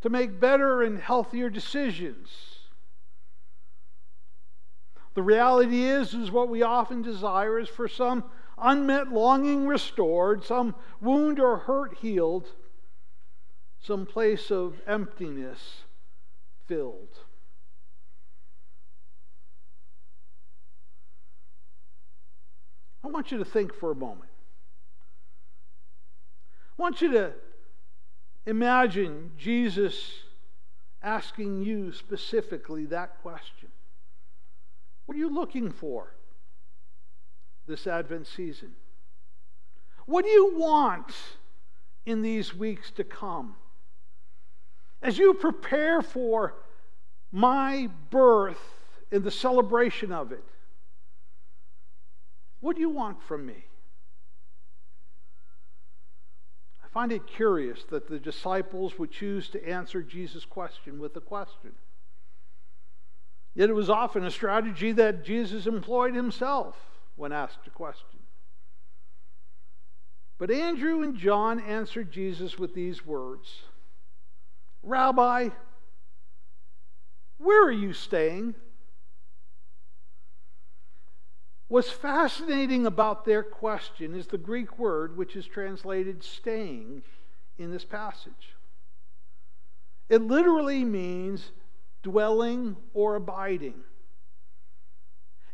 to 0.02 0.10
make 0.10 0.40
better 0.40 0.84
and 0.84 1.00
healthier 1.00 1.50
decisions. 1.50 2.30
The 5.16 5.24
reality 5.24 5.86
is, 5.86 6.14
is 6.14 6.30
what 6.30 6.50
we 6.50 6.62
often 6.62 7.02
desire 7.02 7.58
is 7.58 7.70
for 7.70 7.88
some 7.88 8.26
unmet 8.58 9.12
longing 9.12 9.68
restored, 9.68 10.44
some 10.44 10.76
wound 11.02 11.40
or 11.40 11.58
hurt 11.58 11.98
healed, 11.98 12.48
some 13.82 14.06
place 14.06 14.52
of 14.52 14.82
emptiness 14.88 15.84
filled. 16.68 17.20
I 23.04 23.08
want 23.08 23.32
you 23.32 23.38
to 23.38 23.46
think 23.46 23.74
for 23.74 23.92
a 23.92 23.96
moment. 23.96 24.32
I 26.78 26.82
want 26.82 27.02
you 27.02 27.12
to 27.12 27.34
imagine 28.46 29.32
Jesus 29.38 30.24
asking 31.04 31.62
you 31.62 31.94
specifically 31.94 32.86
that 32.88 33.22
question 33.22 33.70
What 35.06 35.16
are 35.16 35.20
you 35.20 35.34
looking 35.34 35.72
for 35.72 36.16
this 37.68 37.88
Advent 37.88 38.28
season? 38.28 38.76
What 40.06 40.26
do 40.26 40.32
you 40.32 40.56
want 40.56 41.14
in 42.06 42.22
these 42.22 42.54
weeks 42.54 42.92
to 42.92 43.04
come? 43.04 43.56
As 45.02 45.18
you 45.18 45.34
prepare 45.34 46.02
for 46.02 46.56
my 47.32 47.90
birth 48.10 48.62
and 49.12 49.24
the 49.24 49.32
celebration 49.32 50.12
of 50.12 50.32
it, 50.32 50.44
what 52.60 52.76
do 52.76 52.82
you 52.82 52.90
want 52.90 53.22
from 53.24 53.46
me? 53.46 53.66
I 56.84 56.88
find 56.88 57.12
it 57.12 57.28
curious 57.28 57.84
that 57.90 58.08
the 58.08 58.20
disciples 58.20 58.98
would 58.98 59.12
choose 59.12 59.50
to 59.50 59.68
answer 59.68 60.02
Jesus' 60.02 60.46
question 60.46 61.00
with 61.00 61.16
a 61.18 61.22
question. 61.22 61.74
Yet 63.54 63.70
it 63.70 63.74
was 63.74 63.90
often 63.90 64.26
a 64.26 64.32
strategy 64.32 64.92
that 64.94 65.24
Jesus 65.24 65.66
employed 65.66 66.16
himself 66.16 66.76
when 67.16 67.32
asked 67.32 67.68
a 67.68 67.70
question. 67.70 68.20
But 70.38 70.52
Andrew 70.52 71.02
and 71.02 71.16
John 71.16 71.60
answered 71.60 72.12
Jesus 72.12 72.60
with 72.60 72.74
these 72.74 73.06
words 73.06 73.62
Rabbi, 74.84 75.50
where 77.38 77.66
are 77.66 77.72
you 77.72 77.94
staying? 77.94 78.56
What's 81.68 81.90
fascinating 81.90 82.86
about 82.86 83.26
their 83.26 83.42
question 83.44 84.14
is 84.14 84.28
the 84.28 84.38
Greek 84.38 84.78
word 84.78 85.18
which 85.18 85.36
is 85.36 85.46
translated 85.48 86.24
staying 86.24 87.02
in 87.58 87.72
this 87.72 87.84
passage. 87.84 88.56
It 90.08 90.22
literally 90.22 90.84
means 90.84 91.52
dwelling 92.04 92.78
or 92.94 93.16
abiding. 93.16 93.82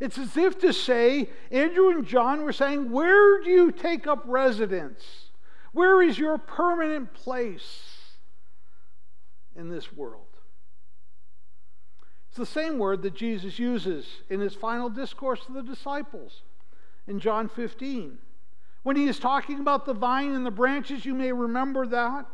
It's 0.02 0.18
as 0.18 0.36
if 0.36 0.58
to 0.62 0.74
say, 0.74 1.30
Andrew 1.52 1.92
and 1.92 2.08
John 2.08 2.42
were 2.44 2.52
saying, 2.52 2.92
Where 2.92 3.40
do 3.44 3.50
you 3.52 3.72
take 3.72 4.08
up 4.08 4.24
residence? 4.26 5.30
Where 5.74 6.02
is 6.02 6.18
your 6.18 6.40
permanent 6.40 7.14
place 7.14 8.16
in 9.56 9.70
this 9.70 9.94
world? 9.94 10.26
It's 12.30 12.38
the 12.38 12.48
same 12.48 12.80
word 12.80 13.04
that 13.04 13.14
Jesus 13.14 13.60
uses 13.60 14.08
in 14.28 14.40
his 14.40 14.56
final 14.56 14.90
discourse 14.90 15.46
to 15.46 15.52
the 15.52 15.62
disciples 15.62 16.42
in 17.08 17.20
John 17.20 17.48
15. 17.48 18.18
When 18.82 18.96
he 18.96 19.06
is 19.06 19.20
talking 19.20 19.60
about 19.60 19.86
the 19.86 19.94
vine 19.94 20.34
and 20.34 20.44
the 20.44 20.50
branches, 20.50 21.06
you 21.06 21.14
may 21.14 21.32
remember 21.32 21.86
that. 21.86 22.26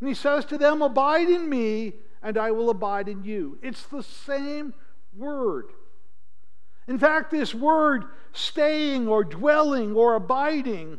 And 0.00 0.08
he 0.08 0.14
says 0.14 0.46
to 0.46 0.56
them, 0.56 0.80
Abide 0.80 1.28
in 1.28 1.46
me, 1.50 1.92
and 2.22 2.38
I 2.38 2.52
will 2.52 2.70
abide 2.70 3.08
in 3.08 3.22
you. 3.22 3.58
It's 3.60 3.84
the 3.84 4.02
same 4.02 4.72
word. 5.14 5.72
In 6.88 6.98
fact, 6.98 7.30
this 7.30 7.54
word 7.54 8.04
staying 8.32 9.06
or 9.06 9.24
dwelling 9.24 9.94
or 9.94 10.14
abiding, 10.14 10.98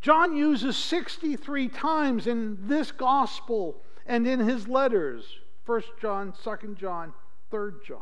John 0.00 0.34
uses 0.36 0.76
63 0.76 1.68
times 1.68 2.26
in 2.26 2.58
this 2.66 2.90
gospel 2.90 3.82
and 4.06 4.26
in 4.26 4.40
his 4.40 4.66
letters. 4.66 5.38
1 5.66 5.82
John, 6.00 6.32
2 6.42 6.74
John, 6.74 7.12
3 7.50 7.72
John. 7.86 8.00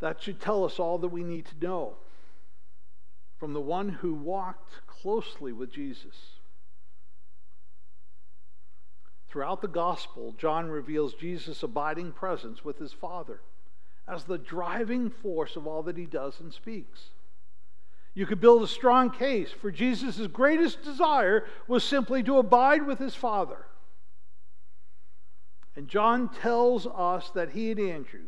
That 0.00 0.20
should 0.20 0.40
tell 0.40 0.64
us 0.64 0.80
all 0.80 0.98
that 0.98 1.08
we 1.08 1.22
need 1.22 1.46
to 1.46 1.64
know 1.64 1.94
from 3.38 3.52
the 3.52 3.60
one 3.60 3.88
who 3.88 4.14
walked 4.14 4.86
closely 4.86 5.52
with 5.52 5.72
Jesus. 5.72 6.38
Throughout 9.28 9.62
the 9.62 9.68
gospel, 9.68 10.34
John 10.36 10.68
reveals 10.68 11.14
Jesus' 11.14 11.62
abiding 11.62 12.12
presence 12.12 12.64
with 12.64 12.78
his 12.78 12.92
Father 12.92 13.40
as 14.08 14.24
the 14.24 14.38
driving 14.38 15.10
force 15.10 15.56
of 15.56 15.66
all 15.66 15.82
that 15.84 15.96
he 15.96 16.06
does 16.06 16.40
and 16.40 16.52
speaks. 16.52 17.10
You 18.14 18.26
could 18.26 18.40
build 18.40 18.62
a 18.62 18.68
strong 18.68 19.10
case 19.10 19.50
for 19.50 19.70
Jesus' 19.70 20.26
greatest 20.26 20.82
desire 20.82 21.46
was 21.66 21.82
simply 21.82 22.22
to 22.24 22.38
abide 22.38 22.86
with 22.86 22.98
his 22.98 23.14
Father. 23.14 23.64
And 25.74 25.88
John 25.88 26.28
tells 26.28 26.86
us 26.86 27.30
that 27.30 27.52
he 27.52 27.70
and 27.70 27.80
Andrew 27.80 28.26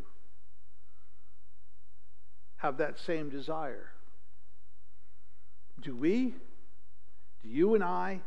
have 2.57 2.79
that 2.79 2.99
same 2.99 3.29
desire. 3.29 3.91
Do 5.83 5.95
we? 5.95 6.35
Do 7.43 7.49
you 7.51 7.75
and 7.75 7.85
I 7.85 8.23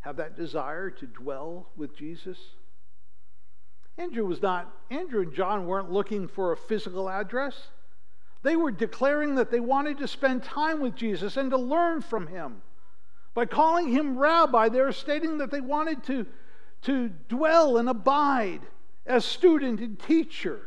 have 0.00 0.16
that 0.16 0.36
desire 0.36 0.90
to 0.90 1.06
dwell 1.06 1.70
with 1.76 1.96
Jesus? 1.96 2.36
Andrew 4.00 4.24
was 4.24 4.40
not, 4.40 4.74
Andrew 4.88 5.20
and 5.20 5.34
John 5.34 5.66
weren't 5.66 5.92
looking 5.92 6.26
for 6.26 6.52
a 6.52 6.56
physical 6.56 7.10
address. 7.10 7.68
They 8.42 8.56
were 8.56 8.70
declaring 8.70 9.34
that 9.34 9.50
they 9.50 9.60
wanted 9.60 9.98
to 9.98 10.08
spend 10.08 10.42
time 10.42 10.80
with 10.80 10.94
Jesus 10.94 11.36
and 11.36 11.50
to 11.50 11.58
learn 11.58 12.00
from 12.00 12.26
him. 12.26 12.62
By 13.34 13.44
calling 13.44 13.92
him 13.92 14.16
rabbi, 14.16 14.70
they 14.70 14.80
were 14.80 14.92
stating 14.92 15.36
that 15.38 15.50
they 15.50 15.60
wanted 15.60 16.02
to, 16.04 16.24
to 16.82 17.10
dwell 17.28 17.76
and 17.76 17.90
abide 17.90 18.62
as 19.04 19.26
student 19.26 19.80
and 19.80 19.98
teacher. 19.98 20.60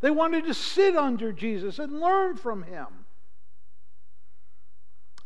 They 0.00 0.10
wanted 0.10 0.46
to 0.46 0.54
sit 0.54 0.96
under 0.96 1.30
Jesus 1.30 1.78
and 1.78 2.00
learn 2.00 2.38
from 2.38 2.62
him. 2.62 2.86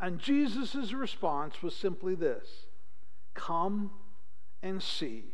And 0.01 0.19
Jesus' 0.19 0.93
response 0.93 1.63
was 1.63 1.77
simply 1.77 2.17
this 2.17 2.67
Come 3.35 3.93
and 4.65 4.83
see. 4.83 5.27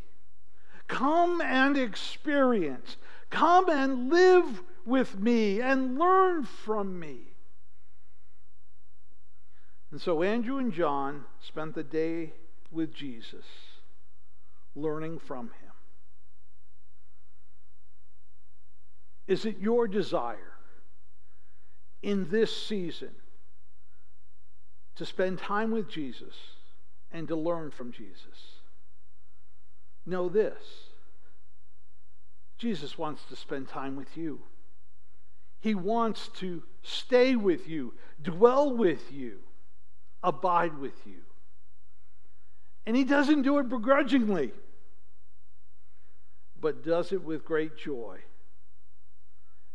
Come 0.88 1.40
and 1.40 1.77
experience. 1.77 2.97
Come 3.31 3.68
and 3.68 4.11
live 4.11 4.62
with 4.85 5.18
me 5.18 5.61
and 5.61 5.99
learn 5.99 6.44
from 6.44 6.99
me. 6.99 7.35
And 9.90 10.01
so 10.01 10.23
Andrew 10.23 10.59
and 10.59 10.73
John 10.73 11.25
spent 11.40 11.75
the 11.75 11.85
day 11.85 12.33
with 12.70 12.92
Jesus, 12.92 13.44
learning 14.75 15.20
from 15.20 15.47
him. 15.47 15.73
Is 19.27 19.47
it 19.47 19.59
your 19.59 19.88
desire 19.88 20.53
in 22.03 22.29
this 22.29 22.55
season 22.66 23.11
to 24.97 25.07
spend 25.07 25.38
time 25.38 25.70
with 25.70 25.88
Jesus 25.88 26.35
and 27.12 27.27
to 27.29 27.37
learn 27.37 27.70
from 27.70 27.92
Jesus? 27.92 28.54
Know 30.07 30.29
this 30.29 30.62
Jesus 32.59 32.97
wants 32.97 33.25
to 33.27 33.37
spend 33.37 33.69
time 33.69 33.97
with 33.97 34.17
you. 34.17 34.40
He 35.61 35.75
wants 35.75 36.29
to 36.40 36.62
stay 36.83 37.37
with 37.37 37.69
you, 37.69 37.95
dwell 38.23 38.75
with 38.75 39.12
you, 39.12 39.38
abide 40.23 40.79
with 40.79 41.07
you. 41.07 41.23
And 42.87 42.95
He 42.97 43.05
doesn't 43.05 43.43
do 43.43 43.59
it 43.59 43.69
begrudgingly, 43.69 44.53
but 46.61 46.85
does 46.85 47.12
it 47.12 47.23
with 47.25 47.45
great 47.45 47.77
joy 47.77 48.19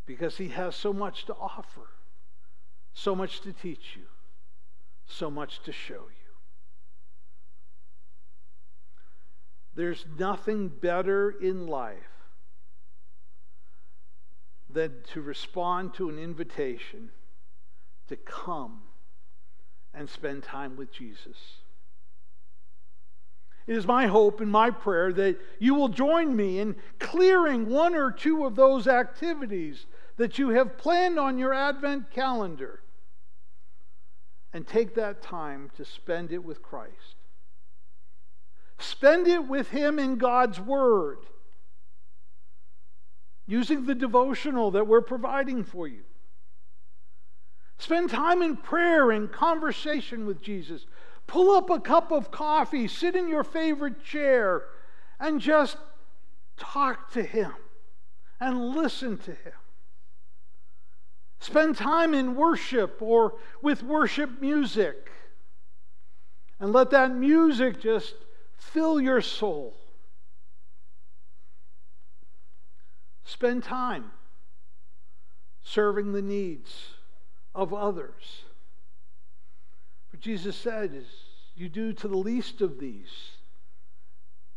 because 0.05 0.37
He 0.37 0.49
has 0.49 0.75
so 0.75 0.93
much 0.93 1.25
to 1.25 1.33
offer, 1.33 1.87
so 2.93 3.15
much 3.15 3.41
to 3.41 3.53
teach 3.53 3.95
you, 3.95 4.05
so 5.07 5.29
much 5.29 5.61
to 5.63 5.71
show 5.71 5.93
you. 5.93 6.18
There's 9.79 10.05
nothing 10.17 10.67
better 10.67 11.29
in 11.29 11.65
life 11.65 12.27
than 14.69 14.91
to 15.13 15.21
respond 15.21 15.93
to 15.93 16.09
an 16.09 16.19
invitation 16.19 17.11
to 18.09 18.17
come 18.17 18.81
and 19.93 20.09
spend 20.09 20.43
time 20.43 20.75
with 20.75 20.91
Jesus. 20.91 21.37
It 23.67 23.77
is 23.77 23.87
my 23.87 24.07
hope 24.07 24.41
and 24.41 24.51
my 24.51 24.69
prayer 24.69 25.13
that 25.13 25.39
you 25.59 25.75
will 25.75 25.87
join 25.87 26.35
me 26.35 26.59
in 26.59 26.75
clearing 26.99 27.69
one 27.69 27.95
or 27.95 28.11
two 28.11 28.43
of 28.43 28.57
those 28.57 28.85
activities 28.85 29.85
that 30.17 30.37
you 30.37 30.49
have 30.49 30.77
planned 30.77 31.17
on 31.17 31.37
your 31.37 31.53
Advent 31.53 32.11
calendar 32.11 32.81
and 34.51 34.67
take 34.67 34.95
that 34.95 35.21
time 35.21 35.71
to 35.77 35.85
spend 35.85 36.33
it 36.33 36.43
with 36.43 36.61
Christ. 36.61 37.15
Spend 38.79 39.27
it 39.27 39.47
with 39.47 39.69
Him 39.69 39.99
in 39.99 40.17
God's 40.17 40.59
Word, 40.59 41.19
using 43.45 43.85
the 43.85 43.95
devotional 43.95 44.71
that 44.71 44.87
we're 44.87 45.01
providing 45.01 45.63
for 45.63 45.87
you. 45.87 46.03
Spend 47.77 48.09
time 48.09 48.41
in 48.41 48.57
prayer 48.57 49.11
and 49.11 49.31
conversation 49.31 50.25
with 50.25 50.41
Jesus. 50.41 50.85
Pull 51.27 51.55
up 51.55 51.69
a 51.69 51.79
cup 51.79 52.11
of 52.11 52.31
coffee, 52.31 52.87
sit 52.87 53.15
in 53.15 53.27
your 53.27 53.43
favorite 53.43 54.03
chair, 54.03 54.63
and 55.19 55.39
just 55.39 55.77
talk 56.57 57.11
to 57.11 57.23
Him 57.23 57.53
and 58.39 58.69
listen 58.75 59.17
to 59.19 59.31
Him. 59.31 59.53
Spend 61.39 61.77
time 61.77 62.13
in 62.13 62.35
worship 62.35 63.01
or 63.01 63.35
with 63.61 63.83
worship 63.83 64.41
music. 64.41 65.09
And 66.59 66.73
let 66.73 66.89
that 66.91 67.15
music 67.15 67.81
just 67.81 68.15
fill 68.59 69.01
your 69.01 69.21
soul. 69.21 69.75
Spend 73.23 73.63
time 73.63 74.11
serving 75.63 76.13
the 76.13 76.21
needs 76.21 76.89
of 77.55 77.73
others. 77.73 78.43
For 80.09 80.17
Jesus 80.17 80.55
said, 80.55 80.93
as 80.95 81.05
you 81.55 81.69
do 81.69 81.93
to 81.93 82.07
the 82.07 82.17
least 82.17 82.61
of 82.61 82.79
these, 82.79 83.31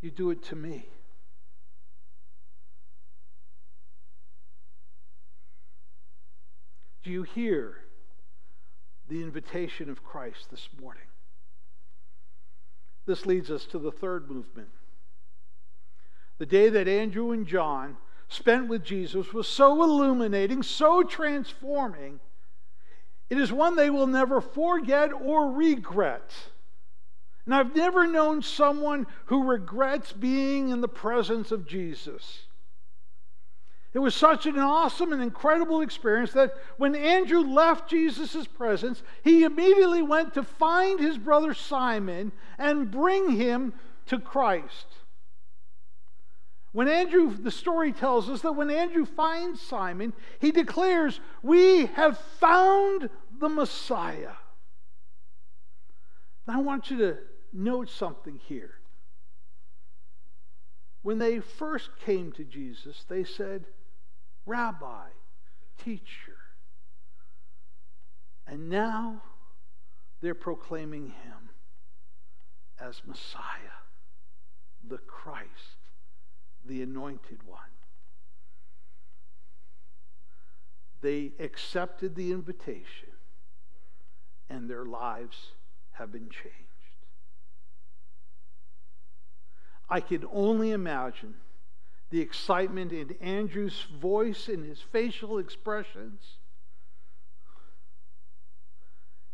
you 0.00 0.10
do 0.10 0.30
it 0.30 0.42
to 0.44 0.56
me. 0.56 0.86
Do 7.02 7.10
you 7.10 7.24
hear 7.24 7.78
the 9.08 9.22
invitation 9.22 9.90
of 9.90 10.04
Christ 10.04 10.50
this 10.50 10.68
morning? 10.80 11.11
This 13.06 13.26
leads 13.26 13.50
us 13.50 13.64
to 13.66 13.78
the 13.78 13.92
third 13.92 14.30
movement. 14.30 14.68
The 16.38 16.46
day 16.46 16.68
that 16.68 16.88
Andrew 16.88 17.32
and 17.32 17.46
John 17.46 17.96
spent 18.28 18.68
with 18.68 18.82
Jesus 18.82 19.32
was 19.32 19.46
so 19.46 19.82
illuminating, 19.82 20.62
so 20.62 21.02
transforming. 21.02 22.20
It 23.28 23.38
is 23.38 23.52
one 23.52 23.76
they 23.76 23.90
will 23.90 24.06
never 24.06 24.40
forget 24.40 25.12
or 25.12 25.50
regret. 25.52 26.32
And 27.44 27.54
I've 27.54 27.74
never 27.74 28.06
known 28.06 28.42
someone 28.42 29.06
who 29.26 29.44
regrets 29.44 30.12
being 30.12 30.68
in 30.68 30.80
the 30.80 30.88
presence 30.88 31.50
of 31.50 31.66
Jesus. 31.66 32.46
It 33.94 33.98
was 33.98 34.14
such 34.14 34.46
an 34.46 34.58
awesome 34.58 35.12
and 35.12 35.22
incredible 35.22 35.82
experience 35.82 36.32
that 36.32 36.54
when 36.78 36.94
Andrew 36.94 37.40
left 37.40 37.90
Jesus' 37.90 38.46
presence, 38.46 39.02
he 39.22 39.44
immediately 39.44 40.00
went 40.00 40.32
to 40.34 40.42
find 40.42 40.98
his 40.98 41.18
brother 41.18 41.52
Simon 41.52 42.32
and 42.58 42.90
bring 42.90 43.30
him 43.30 43.74
to 44.06 44.18
Christ. 44.18 44.86
When 46.72 46.88
Andrew, 46.88 47.36
the 47.36 47.50
story 47.50 47.92
tells 47.92 48.30
us 48.30 48.40
that 48.40 48.52
when 48.52 48.70
Andrew 48.70 49.04
finds 49.04 49.60
Simon, 49.60 50.14
he 50.38 50.52
declares, 50.52 51.20
We 51.42 51.86
have 51.86 52.16
found 52.40 53.10
the 53.38 53.50
Messiah. 53.50 54.32
Now, 56.48 56.58
I 56.58 56.62
want 56.62 56.90
you 56.90 56.96
to 56.96 57.18
note 57.52 57.90
something 57.90 58.40
here. 58.42 58.76
When 61.02 61.18
they 61.18 61.40
first 61.40 61.90
came 62.06 62.32
to 62.32 62.44
Jesus, 62.44 63.04
they 63.06 63.24
said, 63.24 63.66
rabbi, 64.46 65.08
teacher. 65.82 66.36
And 68.46 68.68
now 68.68 69.22
they're 70.20 70.34
proclaiming 70.34 71.06
him 71.06 71.50
as 72.80 73.02
Messiah, 73.06 73.78
the 74.88 74.98
Christ, 74.98 75.78
the 76.64 76.82
anointed 76.82 77.46
one. 77.46 77.60
They 81.00 81.32
accepted 81.40 82.14
the 82.14 82.30
invitation, 82.30 83.10
and 84.48 84.70
their 84.70 84.84
lives 84.84 85.52
have 85.92 86.12
been 86.12 86.28
changed. 86.30 86.56
I 89.90 90.00
can 90.00 90.24
only 90.32 90.70
imagine 90.70 91.34
the 92.12 92.20
excitement 92.20 92.92
in 92.92 93.16
Andrew's 93.22 93.86
voice 93.98 94.48
and 94.48 94.68
his 94.68 94.82
facial 94.82 95.38
expressions. 95.38 96.20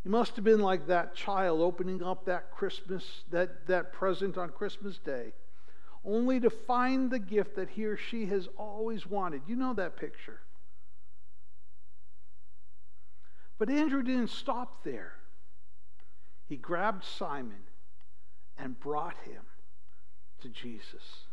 He 0.05 0.09
must 0.09 0.37
have 0.37 0.45
been 0.45 0.61
like 0.61 0.87
that 0.87 1.17
child 1.17 1.61
opening 1.61 2.05
up 2.05 2.27
that 2.27 2.53
Christmas, 2.53 3.25
that, 3.33 3.67
that 3.67 3.93
present 3.93 4.39
on 4.39 4.51
Christmas 4.51 4.97
Day, 4.99 5.33
only 6.05 6.39
to 6.39 6.51
find 6.51 7.11
the 7.11 7.19
gift 7.19 7.57
that 7.57 7.71
he 7.71 7.85
or 7.85 7.97
she 7.97 8.27
has 8.27 8.49
always 8.57 9.05
wanted. 9.05 9.43
You 9.49 9.57
know 9.57 9.75
that 9.75 9.97
picture. 9.97 10.39
But 13.59 13.71
Andrew 13.71 14.05
didn't 14.05 14.31
stop 14.31 14.85
there. 14.85 15.15
He 16.49 16.55
grabbed 16.57 17.03
Simon 17.03 17.65
and 18.57 18.79
brought 18.79 19.17
him 19.25 19.43
to 20.43 20.49
Jesus. 20.49 21.25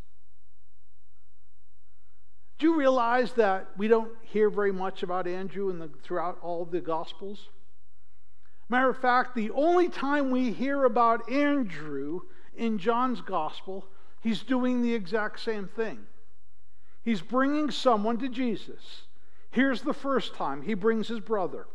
Do 2.58 2.68
you 2.68 2.78
realize 2.78 3.34
that 3.34 3.68
we 3.78 3.88
don't 3.88 4.12
hear 4.22 4.50
very 4.50 4.72
much 4.72 5.04
about 5.04 5.28
Andrew 5.28 5.70
in 5.70 5.80
the, 5.80 5.90
throughout 6.04 6.38
all 6.42 6.66
the 6.66 6.80
Gospels? 6.80 7.50
Matter 8.70 8.90
of 8.90 8.98
fact, 8.98 9.36
the 9.36 9.52
only 9.52 9.90
time 9.90 10.32
we 10.32 10.52
hear 10.52 10.86
about 10.86 11.30
Andrew 11.30 12.22
in 12.56 12.78
John's 12.78 13.22
gospel, 13.22 13.86
he's 14.22 14.42
doing 14.42 14.82
the 14.82 14.94
exact 14.94 15.40
same 15.42 15.68
thing. 15.68 16.00
He's 17.04 17.22
bringing 17.22 17.70
someone 17.70 18.18
to 18.20 18.30
Jesus. 18.30 19.04
Here's 19.52 19.82
the 19.82 19.94
first 19.94 20.34
time 20.34 20.64
he 20.64 20.74
brings 20.74 21.08
his 21.08 21.20
brother. 21.20 21.68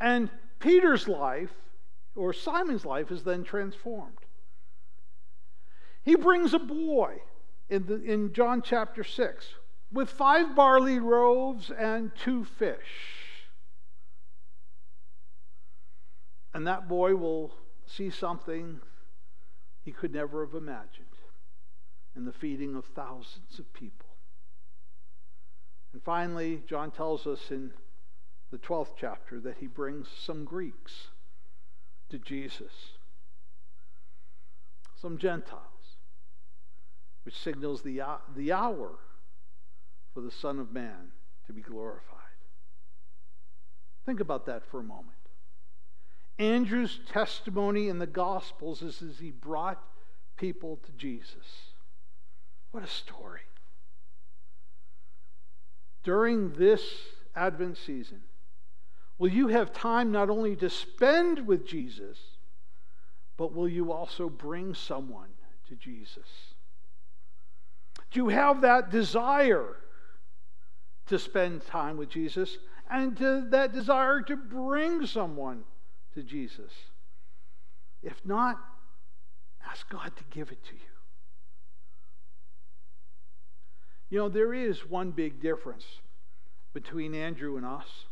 And 0.00 0.28
Peter's 0.58 1.08
life, 1.08 1.52
or 2.14 2.32
Simon's 2.32 2.84
life, 2.84 3.10
is 3.10 3.22
then 3.22 3.44
transformed. 3.44 4.18
He 6.04 6.16
brings 6.16 6.52
a 6.52 6.58
boy 6.58 7.22
in, 7.70 7.86
the, 7.86 8.02
in 8.02 8.32
John 8.34 8.60
chapter 8.60 9.04
6 9.04 9.46
with 9.92 10.08
five 10.08 10.56
barley 10.56 10.98
loaves 10.98 11.70
and 11.70 12.10
two 12.16 12.44
fish. 12.44 12.78
And 16.54 16.66
that 16.66 16.88
boy 16.88 17.14
will 17.16 17.52
see 17.86 18.10
something 18.10 18.80
he 19.84 19.92
could 19.92 20.12
never 20.12 20.44
have 20.44 20.54
imagined 20.54 21.06
in 22.14 22.24
the 22.24 22.32
feeding 22.32 22.74
of 22.74 22.84
thousands 22.86 23.58
of 23.58 23.72
people. 23.72 24.08
And 25.92 26.02
finally, 26.02 26.62
John 26.66 26.90
tells 26.90 27.26
us 27.26 27.50
in 27.50 27.72
the 28.50 28.58
12th 28.58 28.92
chapter 28.98 29.40
that 29.40 29.56
he 29.60 29.66
brings 29.66 30.08
some 30.08 30.44
Greeks 30.44 31.08
to 32.10 32.18
Jesus, 32.18 32.72
some 35.00 35.18
Gentiles, 35.18 35.62
which 37.24 37.36
signals 37.36 37.82
the, 37.82 38.02
the 38.34 38.52
hour 38.52 38.90
for 40.14 40.20
the 40.20 40.30
Son 40.30 40.58
of 40.58 40.72
Man 40.72 41.12
to 41.46 41.52
be 41.52 41.60
glorified. 41.60 42.18
Think 44.04 44.20
about 44.20 44.46
that 44.46 44.64
for 44.70 44.80
a 44.80 44.84
moment. 44.84 45.08
Andrew's 46.38 47.00
testimony 47.10 47.88
in 47.88 47.98
the 47.98 48.06
Gospels 48.06 48.82
is 48.82 49.02
as 49.02 49.18
he 49.18 49.30
brought 49.30 49.82
people 50.36 50.78
to 50.84 50.92
Jesus. 50.92 51.72
What 52.72 52.82
a 52.82 52.88
story. 52.88 53.40
During 56.02 56.54
this 56.54 56.82
Advent 57.36 57.76
season, 57.76 58.22
will 59.18 59.30
you 59.30 59.48
have 59.48 59.72
time 59.72 60.10
not 60.10 60.30
only 60.30 60.56
to 60.56 60.68
spend 60.68 61.46
with 61.46 61.66
Jesus, 61.66 62.18
but 63.36 63.54
will 63.54 63.68
you 63.68 63.92
also 63.92 64.28
bring 64.28 64.74
someone 64.74 65.28
to 65.68 65.76
Jesus? 65.76 66.54
Do 68.10 68.20
you 68.20 68.28
have 68.28 68.62
that 68.62 68.90
desire 68.90 69.76
to 71.12 71.18
spend 71.18 71.62
time 71.66 71.98
with 71.98 72.08
Jesus 72.08 72.56
and 72.90 73.14
to 73.18 73.46
that 73.50 73.70
desire 73.74 74.22
to 74.22 74.34
bring 74.34 75.04
someone 75.06 75.62
to 76.14 76.22
Jesus? 76.22 76.72
If 78.02 78.24
not, 78.24 78.58
ask 79.70 79.86
God 79.90 80.10
to 80.16 80.24
give 80.30 80.50
it 80.50 80.64
to 80.64 80.72
you. 80.72 80.80
You 84.08 84.18
know, 84.20 84.28
there 84.30 84.54
is 84.54 84.88
one 84.88 85.10
big 85.10 85.42
difference 85.42 85.84
between 86.72 87.14
Andrew 87.14 87.58
and 87.58 87.66
us. 87.66 88.06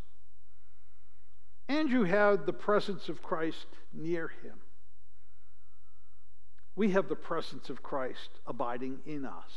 Andrew 1.68 2.04
had 2.04 2.44
the 2.44 2.52
presence 2.52 3.08
of 3.08 3.22
Christ 3.22 3.66
near 3.94 4.28
him. 4.42 4.58
We 6.76 6.90
have 6.90 7.08
the 7.08 7.16
presence 7.16 7.70
of 7.70 7.82
Christ 7.82 8.28
abiding 8.46 8.98
in 9.06 9.24
us 9.24 9.52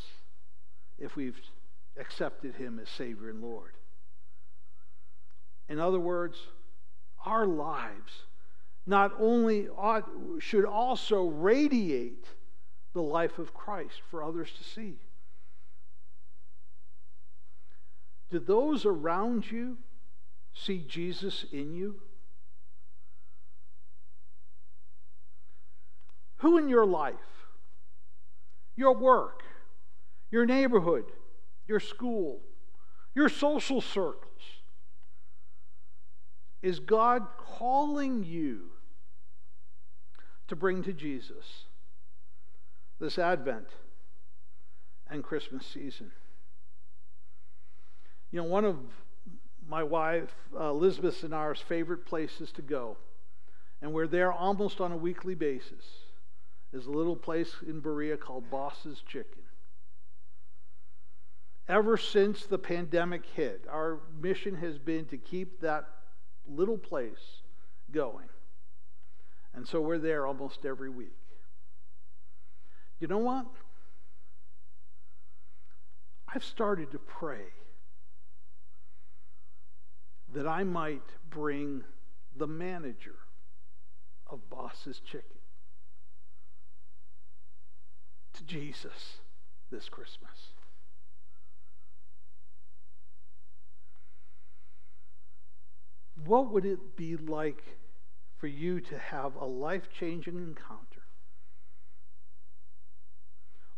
if 0.97 1.17
we've 1.17 1.39
accepted 1.97 2.56
him 2.56 2.79
as 2.79 2.89
Savior 2.89 3.29
and 3.29 3.41
Lord. 3.41 3.73
In 5.69 5.79
other 5.79 5.99
words, 5.99 6.38
our 7.25 7.45
lives 7.45 8.23
not 8.86 9.13
only 9.19 9.69
ought, 9.69 10.10
should 10.39 10.65
also 10.65 11.23
radiate 11.27 12.25
the 12.93 13.01
life 13.01 13.39
of 13.39 13.53
Christ 13.53 14.01
for 14.10 14.23
others 14.23 14.51
to 14.58 14.63
see. 14.63 14.95
Do 18.29 18.39
those 18.39 18.86
around 18.86 19.49
you 19.51 19.77
see 20.53 20.84
Jesus 20.88 21.45
in 21.51 21.73
you? 21.73 22.01
Who 26.38 26.58
in 26.58 26.67
your 26.67 26.86
life, 26.86 27.15
your 28.75 28.93
work, 28.93 29.43
your 30.29 30.45
neighborhood, 30.45 31.06
your 31.67 31.80
school, 31.80 32.41
your 33.15 33.30
social 33.30 33.82
circles, 33.82 34.30
is 36.62 36.80
God 36.80 37.28
calling 37.38 38.23
you 38.23 38.71
to 40.47 40.56
bring 40.56 40.82
to 40.84 40.93
Jesus 40.93 41.65
this 42.99 43.19
Advent 43.19 43.67
and 45.10 45.23
Christmas 45.23 45.65
season? 45.65 46.12
You 48.32 48.41
know, 48.41 48.47
one 48.47 48.65
of 48.65 48.78
my 49.67 49.84
wife, 49.84 50.34
uh, 50.58 50.69
Elizabeth's 50.69 51.23
and 51.23 51.34
ours 51.34 51.60
favorite 51.60 52.06
places 52.06 52.52
to 52.54 52.62
go, 52.62 52.97
and 53.82 53.93
we're 53.93 54.08
there 54.08 54.32
almost 54.32 54.82
on 54.82 54.91
a 54.91 54.97
weekly 54.97 55.36
basis, 55.36 55.86
is 56.71 56.86
a 56.86 56.91
little 56.91 57.15
place 57.15 57.58
in 57.67 57.80
Berea 57.80 58.17
called 58.17 58.49
Boss's 58.49 59.04
Chicken. 59.08 59.42
Ever 61.67 61.97
since 61.97 62.45
the 62.45 62.58
pandemic 62.58 63.26
hit, 63.26 63.65
our 63.69 63.99
mission 64.21 64.56
has 64.56 64.78
been 64.78 65.06
to 65.06 65.17
keep 65.17 65.62
that 65.62 65.88
little 66.47 66.78
place 66.78 67.41
going. 67.91 68.28
And 69.54 69.67
so 69.67 69.80
we're 69.80 69.99
there 69.99 70.26
almost 70.28 70.65
every 70.65 70.89
week. 70.89 71.15
You 72.99 73.08
know 73.08 73.19
what? 73.19 73.45
I've 76.28 76.43
started 76.43 76.91
to 76.91 76.99
pray 76.99 77.45
that 80.34 80.47
I 80.47 80.63
might 80.63 81.04
bring 81.30 81.84
the 82.36 82.47
manager 82.47 83.15
of 84.28 84.49
Boss's 84.49 84.99
Chicken 84.99 85.38
to 88.34 88.43
Jesus 88.43 89.19
this 89.69 89.89
Christmas. 89.89 90.52
What 96.26 96.52
would 96.52 96.65
it 96.65 96.95
be 96.95 97.15
like 97.15 97.63
for 98.38 98.47
you 98.47 98.80
to 98.82 98.97
have 98.97 99.36
a 99.36 99.45
life 99.45 99.89
changing 99.97 100.36
encounter? 100.36 101.02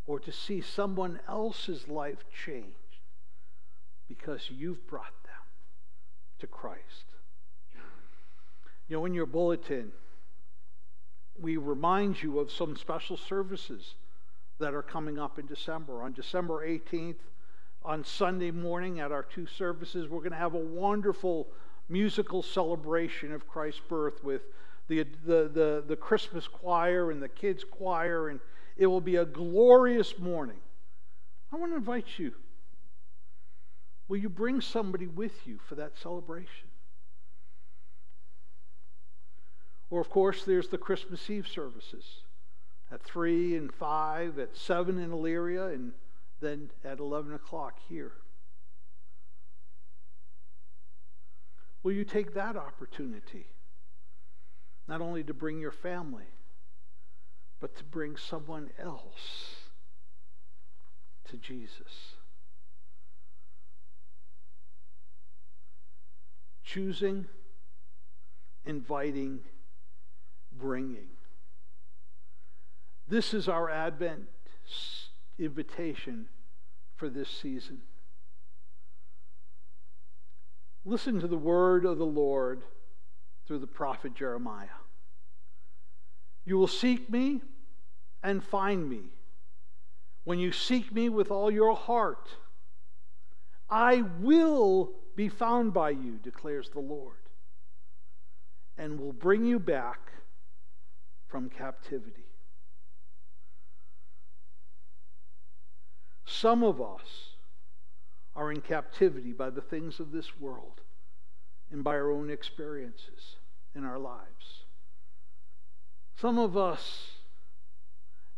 Or 0.06 0.20
to 0.20 0.30
see 0.30 0.60
someone 0.60 1.18
else's 1.28 1.88
life 1.88 2.24
changed 2.44 2.76
because 4.08 4.50
you've 4.50 4.86
brought 4.86 5.22
them 5.24 5.32
to 6.38 6.46
Christ. 6.46 7.06
You 8.88 8.96
know, 8.96 9.04
in 9.04 9.14
your 9.14 9.26
bulletin, 9.26 9.90
we 11.38 11.56
remind 11.56 12.22
you 12.22 12.38
of 12.38 12.52
some 12.52 12.76
special 12.76 13.16
services 13.16 13.94
that 14.58 14.74
are 14.74 14.82
coming 14.82 15.18
up 15.18 15.38
in 15.38 15.46
December. 15.46 16.02
On 16.02 16.12
December 16.12 16.66
18th, 16.66 17.16
on 17.84 18.04
Sunday 18.04 18.50
morning 18.50 19.00
at 19.00 19.12
our 19.12 19.22
two 19.22 19.46
services, 19.46 20.08
we're 20.08 20.20
going 20.20 20.30
to 20.30 20.36
have 20.36 20.54
a 20.54 20.58
wonderful 20.58 21.48
musical 21.88 22.42
celebration 22.42 23.32
of 23.32 23.46
Christ's 23.46 23.80
birth 23.88 24.22
with 24.24 24.42
the, 24.88 25.04
the, 25.24 25.50
the, 25.52 25.84
the 25.86 25.96
Christmas 25.96 26.46
choir 26.46 27.10
and 27.10 27.22
the 27.22 27.28
kids' 27.28 27.64
choir, 27.64 28.28
and 28.28 28.40
it 28.76 28.86
will 28.86 29.00
be 29.00 29.16
a 29.16 29.24
glorious 29.24 30.18
morning. 30.18 30.58
I 31.52 31.56
want 31.56 31.72
to 31.72 31.76
invite 31.76 32.18
you. 32.18 32.32
Will 34.08 34.18
you 34.18 34.28
bring 34.28 34.60
somebody 34.60 35.06
with 35.06 35.46
you 35.46 35.58
for 35.68 35.74
that 35.76 35.98
celebration? 35.98 36.68
Or, 39.90 40.00
of 40.00 40.10
course, 40.10 40.44
there's 40.44 40.68
the 40.68 40.78
Christmas 40.78 41.28
Eve 41.30 41.46
services 41.48 42.22
at 42.90 43.02
3 43.02 43.56
and 43.56 43.72
5, 43.72 44.38
at 44.38 44.56
7 44.56 44.98
in 44.98 45.10
Elyria, 45.10 45.72
and 45.74 45.92
then 46.40 46.70
at 46.84 46.98
11 46.98 47.34
o'clock 47.34 47.78
here. 47.88 48.12
Will 51.86 51.92
you 51.92 52.04
take 52.04 52.34
that 52.34 52.56
opportunity? 52.56 53.46
Not 54.88 55.00
only 55.00 55.22
to 55.22 55.32
bring 55.32 55.60
your 55.60 55.70
family, 55.70 56.24
but 57.60 57.76
to 57.76 57.84
bring 57.84 58.16
someone 58.16 58.70
else 58.76 59.54
to 61.30 61.36
Jesus. 61.36 62.16
Choosing, 66.64 67.26
inviting, 68.64 69.38
bringing. 70.58 71.10
This 73.06 73.32
is 73.32 73.48
our 73.48 73.70
Advent 73.70 74.24
invitation 75.38 76.26
for 76.96 77.08
this 77.08 77.28
season. 77.28 77.82
Listen 80.88 81.18
to 81.18 81.26
the 81.26 81.36
word 81.36 81.84
of 81.84 81.98
the 81.98 82.06
Lord 82.06 82.62
through 83.44 83.58
the 83.58 83.66
prophet 83.66 84.14
Jeremiah. 84.14 84.68
You 86.44 86.56
will 86.58 86.68
seek 86.68 87.10
me 87.10 87.42
and 88.22 88.42
find 88.42 88.88
me 88.88 89.00
when 90.22 90.38
you 90.38 90.52
seek 90.52 90.94
me 90.94 91.08
with 91.08 91.32
all 91.32 91.50
your 91.50 91.74
heart. 91.74 92.28
I 93.68 94.02
will 94.20 94.92
be 95.16 95.28
found 95.28 95.74
by 95.74 95.90
you, 95.90 96.20
declares 96.22 96.70
the 96.70 96.78
Lord, 96.78 97.16
and 98.78 99.00
will 99.00 99.12
bring 99.12 99.44
you 99.44 99.58
back 99.58 100.12
from 101.26 101.50
captivity. 101.50 102.26
Some 106.24 106.62
of 106.62 106.80
us 106.80 107.35
are 108.36 108.52
in 108.52 108.60
captivity 108.60 109.32
by 109.32 109.50
the 109.50 109.62
things 109.62 109.98
of 109.98 110.12
this 110.12 110.38
world 110.38 110.80
and 111.72 111.82
by 111.82 111.92
our 111.92 112.10
own 112.10 112.30
experiences 112.30 113.36
in 113.74 113.84
our 113.84 113.98
lives. 113.98 114.64
Some 116.20 116.38
of 116.38 116.56
us 116.56 117.12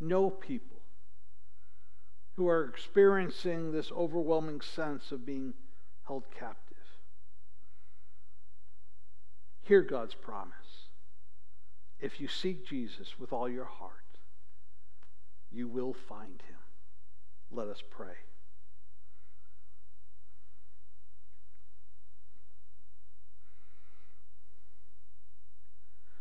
know 0.00 0.30
people 0.30 0.78
who 2.36 2.48
are 2.48 2.64
experiencing 2.64 3.72
this 3.72 3.90
overwhelming 3.90 4.60
sense 4.60 5.10
of 5.10 5.26
being 5.26 5.52
held 6.06 6.24
captive. 6.30 6.76
Hear 9.62 9.82
God's 9.82 10.14
promise. 10.14 10.54
If 12.00 12.20
you 12.20 12.28
seek 12.28 12.64
Jesus 12.64 13.18
with 13.18 13.32
all 13.32 13.48
your 13.48 13.64
heart, 13.64 13.92
you 15.52 15.66
will 15.66 15.92
find 15.92 16.42
him. 16.48 16.58
Let 17.50 17.66
us 17.66 17.82
pray. 17.90 18.27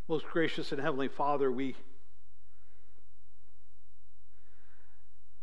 Most 0.09 0.25
gracious 0.27 0.71
and 0.71 0.79
heavenly 0.79 1.09
Father, 1.09 1.51
we 1.51 1.75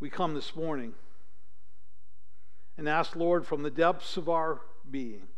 we 0.01 0.09
come 0.09 0.35
this 0.35 0.57
morning 0.57 0.95
and 2.77 2.89
ask, 2.89 3.15
Lord, 3.15 3.47
from 3.47 3.63
the 3.63 3.71
depths 3.71 4.17
of 4.17 4.29
our 4.29 4.61
being, 4.91 5.29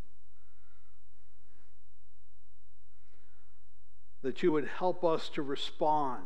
that 4.23 4.43
you 4.43 4.53
would 4.53 4.67
help 4.67 5.05
us 5.05 5.29
to 5.31 5.43
respond 5.43 6.25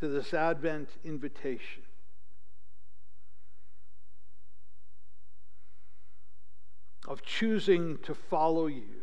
to 0.00 0.08
this 0.08 0.32
Advent 0.32 0.88
invitation. 1.04 1.82
Of 7.06 7.22
choosing 7.22 7.98
to 7.98 8.14
follow 8.14 8.66
you. 8.66 8.97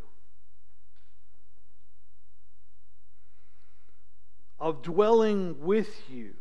Of 4.65 4.82
dwelling 4.82 5.56
with 5.63 6.10
you. 6.10 6.34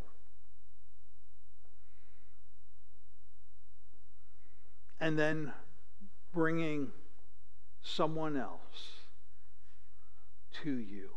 And 4.98 5.18
then 5.18 5.52
bringing 6.32 6.90
someone 7.82 8.38
else 8.38 9.02
to 10.62 10.70
you. 10.70 11.10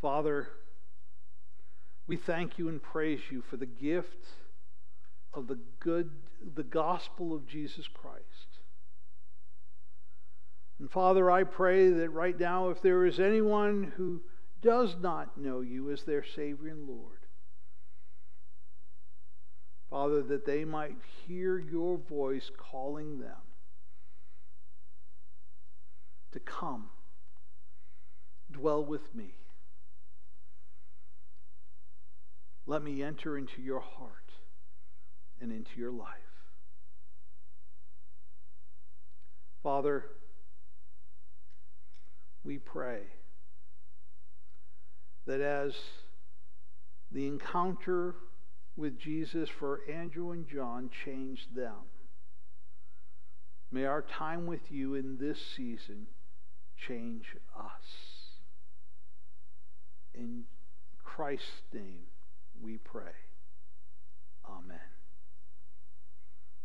Father, 0.00 0.48
we 2.06 2.16
thank 2.16 2.56
you 2.58 2.70
and 2.70 2.82
praise 2.82 3.20
you 3.30 3.42
for 3.42 3.58
the 3.58 3.66
gift 3.66 4.24
of 5.34 5.46
the 5.46 5.58
good, 5.78 6.10
the 6.54 6.62
gospel 6.62 7.34
of 7.34 7.46
Jesus 7.46 7.86
Christ. 7.86 8.60
And 10.78 10.90
Father, 10.90 11.30
I 11.30 11.44
pray 11.44 11.88
that 11.90 12.10
right 12.10 12.38
now, 12.38 12.70
if 12.70 12.82
there 12.82 13.06
is 13.06 13.20
anyone 13.20 13.92
who 13.96 14.22
does 14.60 14.96
not 15.00 15.38
know 15.38 15.60
you 15.60 15.90
as 15.90 16.02
their 16.02 16.24
Savior 16.24 16.68
and 16.68 16.88
Lord, 16.88 17.18
Father, 19.90 20.22
that 20.22 20.44
they 20.44 20.64
might 20.64 20.96
hear 21.26 21.58
your 21.58 21.96
voice 21.96 22.50
calling 22.56 23.20
them 23.20 23.36
to 26.32 26.40
come, 26.40 26.86
dwell 28.50 28.84
with 28.84 29.14
me. 29.14 29.34
Let 32.66 32.82
me 32.82 33.02
enter 33.02 33.38
into 33.38 33.62
your 33.62 33.80
heart 33.80 34.32
and 35.40 35.52
into 35.52 35.78
your 35.78 35.92
life. 35.92 36.08
Father, 39.62 40.06
we 42.44 42.58
pray 42.58 43.00
that 45.26 45.40
as 45.40 45.74
the 47.10 47.26
encounter 47.26 48.14
with 48.76 48.98
Jesus 48.98 49.48
for 49.48 49.80
Andrew 49.90 50.32
and 50.32 50.46
John 50.48 50.90
changed 51.04 51.54
them, 51.54 51.88
may 53.70 53.86
our 53.86 54.02
time 54.02 54.46
with 54.46 54.70
you 54.70 54.94
in 54.94 55.16
this 55.18 55.38
season 55.56 56.06
change 56.76 57.24
us. 57.58 57.86
In 60.14 60.44
Christ's 61.02 61.62
name 61.72 62.04
we 62.60 62.78
pray. 62.78 63.12
Amen. 64.48 64.93